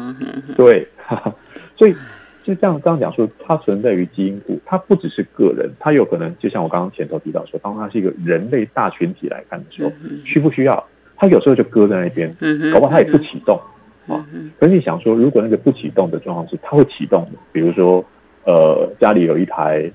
[0.56, 0.88] 对，
[1.76, 1.94] 所以
[2.42, 9.92] 就这样刚刚讲说，它存在于基因库，它不只是个人，它有可能就像我刚刚前头提到说，当它是一个人类大群体来看的时候，
[10.24, 10.84] 需不需要？
[11.16, 12.34] 它有时候就搁在那边，
[12.72, 13.60] 搞不好它也不启动。
[14.08, 14.26] 啊，
[14.58, 18.04] 可是你想说，如果那个不启动的状况是它会启动的，比如说
[18.44, 19.88] 呃家里有一台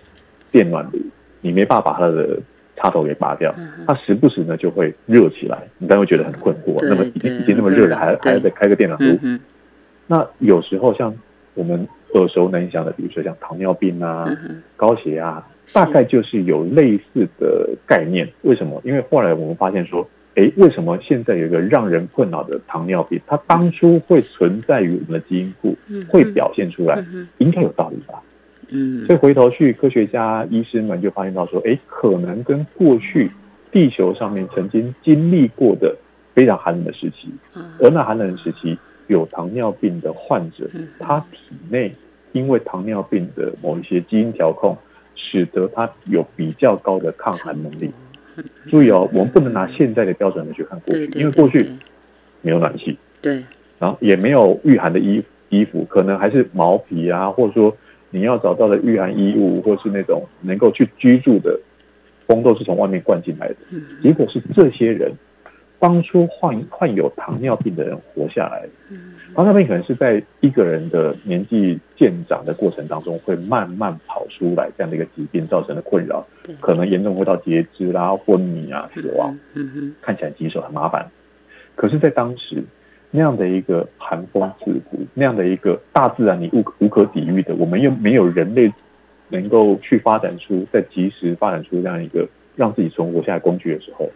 [0.52, 1.00] 电暖炉，
[1.41, 2.39] 你没办法把它的
[2.78, 6.78] 插头给拔掉，嗯它时不时呢就会热起来，你当然会觉得很困惑。
[6.88, 9.20] 那么已经已经那么热了，还对还要再开个电暖炉
[10.08, 11.14] 那有时候像
[11.56, 11.88] 我们
[12.18, 15.74] 耳熟能详的，比如说像糖尿病啊、嗯，高血压，是。
[15.74, 18.28] 大概就是有类似的概念。
[18.43, 18.82] 为什么？
[18.86, 27.03] 因为后来我们发现说，哎，为什么现在有一个让人困扰的糖尿病，它当初会存在于我们的基因库，嗯会表现出来
[27.38, 28.22] 应该有道理吧？
[28.70, 29.05] 嗯。
[29.05, 33.30] 所以回头去，科学家、医生们就发现到说，哎，可能跟过去
[33.72, 35.95] 地球上面曾经经历过的
[36.34, 37.76] 非常寒冷的时期，啊。
[37.80, 41.91] 而那寒冷的时期，有糖尿病的患者嗯，他体内
[42.36, 44.77] 因为糖尿病的某一些基因调控，
[45.15, 47.89] 使得它有比较高的抗寒能力。
[48.69, 51.71] 注意哦，我们不能拿现在的标准来去看过去，因为过去对。
[52.41, 53.41] 没有暖气，对。
[53.79, 57.75] 然后也没有御寒的衣衣服，可能还是毛皮啊，或者说
[58.09, 61.57] 你要找到的御寒衣物，或是那种能够去居住的
[62.27, 63.55] 风都是从外面灌进来的。
[63.71, 63.81] 嗯。
[64.03, 65.09] 结果是这些人
[65.86, 68.67] 当初患患有糖尿病的人活下来
[69.36, 76.25] 糖尿病可能是在一个人的年纪渐长的过程当中，会慢慢跑出来这样的一个疾病造成的困扰，
[76.59, 81.05] 可能严重会到截肢啦、昏迷啊、死亡，嗯哼看起来棘手很麻烦。
[81.75, 82.63] 可是，在当时
[83.11, 88.73] 那样的一个寒风刺骨，那样的一个大自然你无无可抵御的，我们又没有人类
[89.29, 94.09] 能够去发展出在及时发展出这样一个让自己存活下来工具的时候，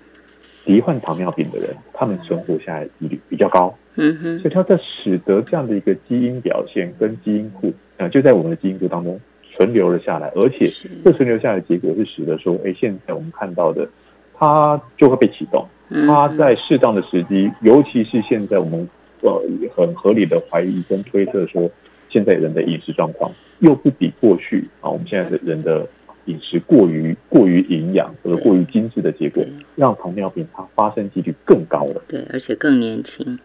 [0.70, 3.74] 罹患糖尿病的人，他们存活下来的几率比较高。
[3.96, 4.40] 嗯哼。
[4.40, 9.20] 所以它在使得这样的一个基因表现跟基因库，呃，就在我们的基因库当中
[9.52, 10.88] 存留了下来，而且是。
[11.04, 13.90] 这存留下来的结果是使得说，哎，现在我们看到的，
[14.36, 18.88] 它就会被启动，嗯它在适当的时机，尤其是现在我们
[19.22, 19.42] 呃
[19.76, 21.68] 很合理的怀疑跟推测说，
[22.10, 25.88] 现在人的饮食状况又不比过去啊，我们现在的人的
[26.26, 29.44] 饮食过于过于营养或者过于精致的结果，
[29.76, 32.02] 让糖尿病它发生几率更高了。
[32.08, 33.40] 对，而且更年轻，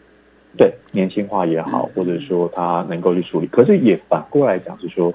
[0.56, 5.12] 对年轻化也好，或者说它能够去处理，可是也反过来讲是说，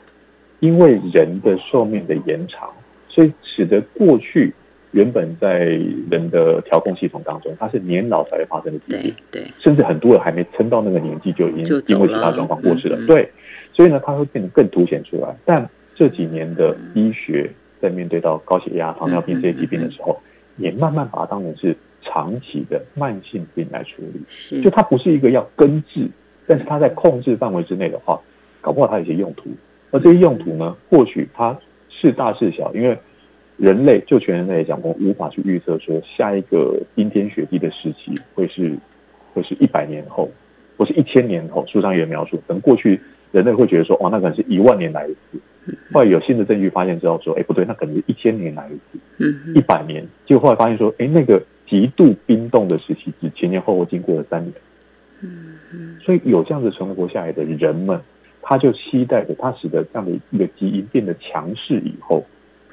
[0.60, 2.70] 因为人的寿命的延长，
[3.08, 4.54] 所以使得过去
[4.92, 5.60] 原本在
[6.10, 12.98] 人的调控系统当中，它是年老才会发生的疾病，对，甚至很多人还没撑到那个年纪就已经因为其他状况过世了。
[13.06, 13.30] 对，
[13.74, 15.36] 所以呢，它会变得更凸显出来。
[15.46, 15.70] 但
[16.00, 20.18] 这几年的医学在面对到高血压、糖尿病这些疾病的时候，
[20.56, 24.22] 也慢慢把它当成是长期的慢性病来处理。
[24.30, 26.08] 是就它不是一个要根治，
[26.48, 28.18] 但是它在控制范围之内的话，
[28.62, 29.50] 搞不好它有些用途。
[29.92, 31.58] 而这些用途呢，或许它
[31.90, 32.98] 是大是小，因为
[33.58, 38.74] 人类就全人类来讲，我无法去预测说下一个冰天雪地的时期会是
[39.34, 40.32] 会是一百年后，
[40.78, 41.66] 或是一千年后。
[41.68, 43.02] 书上也有描述，可能过去
[43.34, 45.38] 人类会觉得说，哦，那可能是一万年来一次。
[45.92, 49.00] 后来有新的证据发现之后说，哎，不对，那可能是一千年来一次。
[49.18, 54.54] 嗯一百年，结果后来发现说，哎，那个极度冰冻的时期只前前后后经过了三年，
[55.22, 58.00] 嗯嗯所以有这样子存活下来的人们，
[58.42, 62.26] 他就期待着他使得这样的一个基因变得强势以后，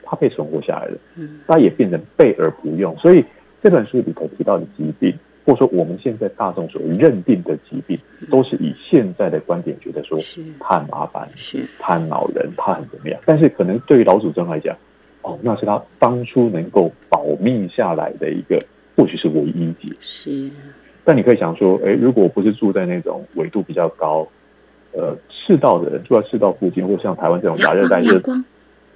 [0.03, 2.97] 他被存活下来了，嗯他也变成备而不用。
[2.99, 3.25] 所以
[3.63, 5.13] 这本书里头提到的疾病，
[5.47, 7.97] 或者说我们现在大众所认定的疾病，
[8.29, 13.21] 都是以现在的观点觉得说是它很麻烦，是它很恼人，它很怎么样？
[13.25, 14.77] 但是可能对于老祖宗来讲，
[15.23, 18.59] 哦，那是他当初能够保命下来的一个，
[18.97, 19.95] 或许是唯一解。
[20.01, 20.51] 是，
[21.05, 24.27] 但你可以想说，哎，如果我不是住在那种纬度比较高，
[24.93, 28.45] 呃，赤道的人住在赤道附近，或像台湾这种亚热带热阳，光，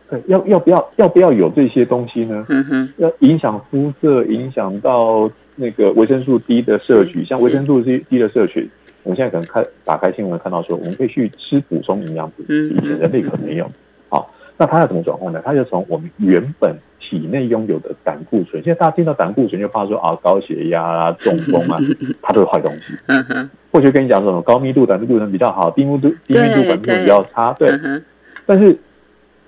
[0.09, 2.45] 对，要要不要要不要有这些东西呢？
[2.49, 8.69] 嗯哼，要影响肤色，影响到那个维生素 D 的摄取，像维生素 D D 的摄取，
[9.03, 13.71] 我们现在可能看打开新闻看到说，我们可以去吃补充营养品，嗯以前人类可能没有。
[14.09, 15.41] 好，那它要怎么转换呢？
[15.45, 21.79] 它就从我们原本体内拥有的胆固醇，现在大家听到胆固醇就怕说啊高血压啊、中风啊，
[22.23, 22.85] 它都是坏东西。
[23.07, 27.73] 嗯哼，或许跟你讲说什么高密度胆固醇比较好，低密度低密度胆固醇比较差，对。
[28.47, 28.77] 但是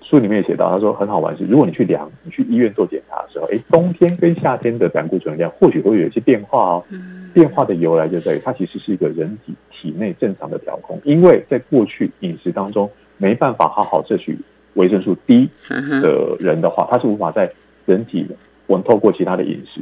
[0.02, 6.84] 书里面也写到，他说很好玩是，如果你去量，你去医院做检查的时候，哎，冬天跟夏天的胆固醇量或许会有一些变化哦。
[6.90, 14.36] 嗯，变化的由来就在于它其实是一个人体体内正常的调控，因为在过去饮食当中没办法好好摄取
[14.74, 17.50] 维生素 D 的人的话，他是无法在
[17.86, 18.26] 人体
[18.66, 19.80] 我们透过其他的饮食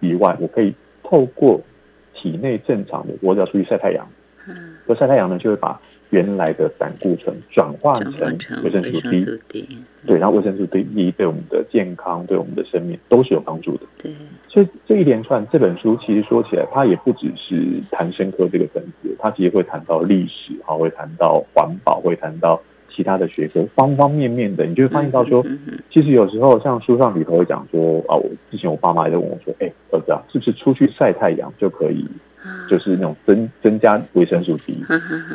[0.00, 1.60] 以外，我可以透过
[2.14, 4.06] 体内正常的，我只要出去晒太阳，
[4.46, 9.68] 嗯，而晒太阳呢，就会把原来的胆固醇转化成维生素 D，素 D，
[10.06, 10.84] 对，然后维生素 D
[11.16, 13.82] 对我们的健康、对我们的生命都是有帮助的。
[14.02, 14.12] 对，
[14.48, 22.60] 所以这一连串这本书其实说起来，它也不只是谈生科这个分子，它其实会谈到历史，哈，会谈到环保，会谈到
[22.92, 25.44] 其他的学科，方方面面的，你就会发现到说，
[25.90, 32.08] 其实有时候像书上里头会讲说啊，我之前我爸妈也在问我说，哎，儿子啊，是不是出去晒太阳就可以，啊
[32.68, 34.78] 就是那种增增加维生素 D？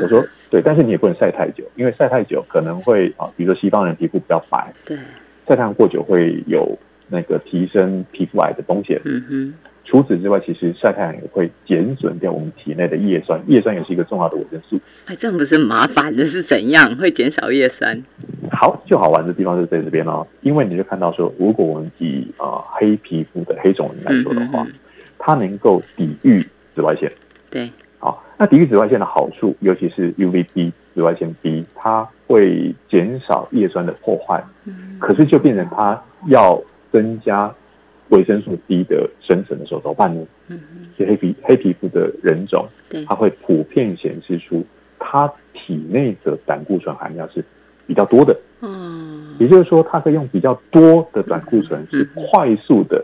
[0.01, 4.97] 我说对，但是你也不能晒太久，因为晒太久可能会啊，比如说西方人皮肤比较白，对，
[5.47, 6.77] 晒太阳过久会有
[7.09, 8.99] 那个提升皮肤癌的风险。
[9.03, 9.53] 嗯哼，
[9.83, 14.79] 除此之外，其实晒太阳也会减损掉我们体内的叶酸，叶酸也是一个重要的维生素。
[15.05, 16.95] 哎，这样不是麻烦的是怎样？
[16.95, 18.01] 会减少叶酸？
[18.51, 24.65] 好，就好玩的地方就在这边哦，因为你就看到说，如果我们以啊、呃黑皮肤的黑种人来说的话，
[25.19, 26.43] 它能够抵御
[26.75, 27.11] 紫外线。
[27.49, 34.97] 对，好，那抵御紫外线的好处，尤其是 UVB 紫外线 B，它会减少叶酸的破坏，嗯。
[34.99, 36.61] 可是就变成它要
[36.91, 37.53] 增加
[38.09, 40.25] 维生素 D 的生成的时候怎么办呢？
[40.49, 42.67] 嗯哼，这黑皮黑皮肤的人种，
[43.07, 44.65] 它，会普遍显示出
[44.99, 47.43] 它体内的胆固醇含量是
[47.87, 53.03] 比较多的，嗯，也就是说，它可以用比较多的胆固醇快速的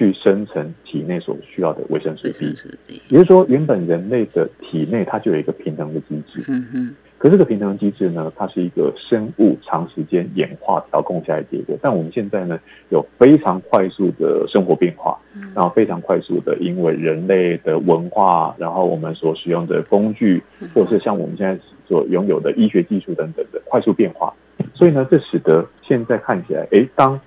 [0.00, 2.56] 去生成体内所需要的维生素维 D 生。
[2.56, 11.76] 素 D，也就是说，原本人类的体内它就有一个平衡的机制，嗯嗯，可这个平衡机制呢，它是一个生物长时间演化调控下来的结果。
[11.82, 20.42] 但我们现在呢，有非常快速的生活变化，嗯然后非常快速的，因为人类的文化，然后我们所使用的工具，
[20.74, 24.32] 或者是像我们现在所拥有的医学技术等等的快速变化，
[24.72, 27.20] 所以呢，这使得现在看起来，诶，当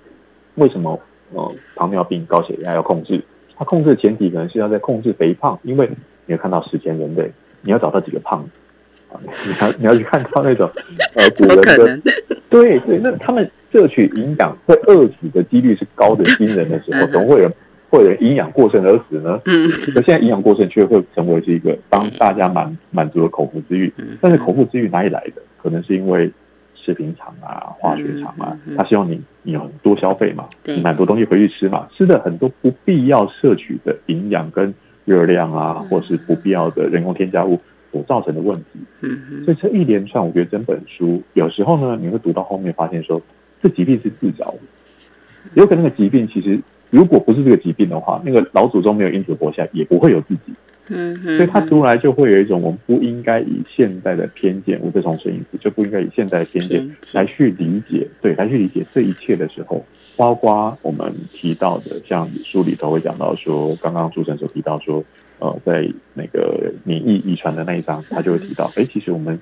[0.56, 0.98] 为什么
[1.34, 3.20] 呃糖尿病、高血压要控制？
[3.56, 5.88] 它控制的前提可能是要在控制肥胖，因为
[6.26, 7.30] 你要看到史前人类，
[7.62, 8.50] 你要找到几个胖子
[9.14, 10.68] 啊，你要你要去看到那种
[11.14, 12.12] 呃古人的？
[12.50, 17.52] 对对，那他们摄取营养会饿死的几率是高的惊人的时候， 嗯怎么会有人
[17.90, 19.40] 会有人营养过剩而死呢？
[19.44, 25.42] 嗯可现在营养过剩却会成为是一个帮大家满满足了口腹之欲，嗯，但是口腹之欲哪里来的？
[25.62, 26.30] 可能是因为
[26.84, 30.48] 食品厂啊、化学厂啊他希望你你有很多消费嘛，
[30.82, 34.74] 买很多东西回去吃嘛，吃的很多不必要摄取的营养跟
[35.04, 35.88] 热量啊，嗯。
[35.88, 37.58] 或是不必要的人工添加物
[37.90, 38.80] 所造成的问题。
[39.00, 43.20] 嗯，所以这一连串，我觉得整本书有时候呢，你会读到后面发现说，
[43.62, 44.58] 这疾病是自找的，
[45.54, 46.60] 有可能那个疾病其实
[46.90, 50.52] 如果不是这个疾病的话，那个老祖宗没有因此活下来，也不会有自己。
[50.88, 59.84] 嗯哼，所以他读来就会有一种我们不应该以现代的偏见，我这从摄影师，就不应该以现代的偏见来去理解，对，来去理解这一切的时候，
[60.16, 65.02] 包括我们提到的，像书里头会讲到说，刚刚主持人所提到说，
[65.38, 69.40] 呃，在那个免疫遗传的那一章，他就会提到，哎，其实我们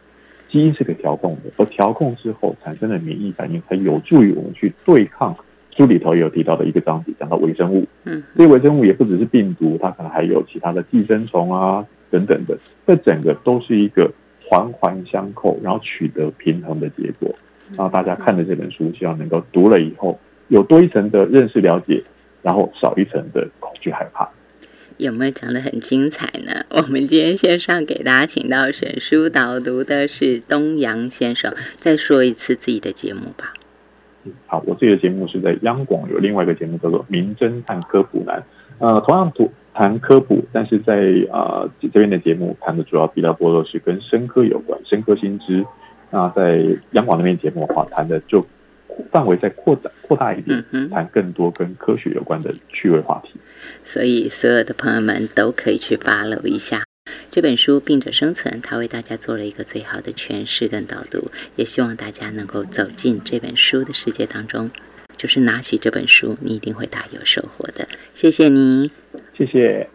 [0.49, 5.37] 基因是可以调控的，而调控之后产生的免疫反应，才有助于我们去对抗。
[5.77, 12.57] 书里头也有提到的一个章节，讲到微生物，嗯这些微生物也不只是病毒，它可能还有其他的寄生虫啊等等的，
[12.87, 14.11] 这整个都是一个
[14.45, 17.35] 环环相扣，然后取得平衡的结果。
[17.71, 22.05] 然后大家看的这本书，希望能够读了以后有多一层的认识了解，
[22.43, 24.29] 然后少一层的恐惧害怕。
[24.99, 26.67] 有没有讲的很精彩呢？
[26.69, 33.55] 我们今天线上给大家请到选书导读的是东阳先生，再说一次自己的节目吧。
[34.47, 38.39] 好，我自己的节目是在央广有另外一个节目叫做《名侦探科普男》，
[38.79, 45.65] 呃，同样图谈科普，但是在啊这边的节目谈的主要比较多的是跟生科有关，生科新知。
[46.11, 46.63] 那在
[46.93, 48.45] 央广那边节目的话，谈的就
[49.11, 53.41] 范围再扩展扩大一点，谈更多跟科学有关的趣味话题。
[53.85, 56.83] 所以所有的朋友们都可以去 follow 一下
[57.31, 64.71] 这本书《病者生存》，他为大家做了一个最好的诠释跟导读，也希望大家能够走进这本书的世界当中。
[65.17, 67.87] 就是拿起这本书，你一定会大有收获的。
[68.13, 68.91] 谢谢你，
[69.37, 69.89] 谢谢。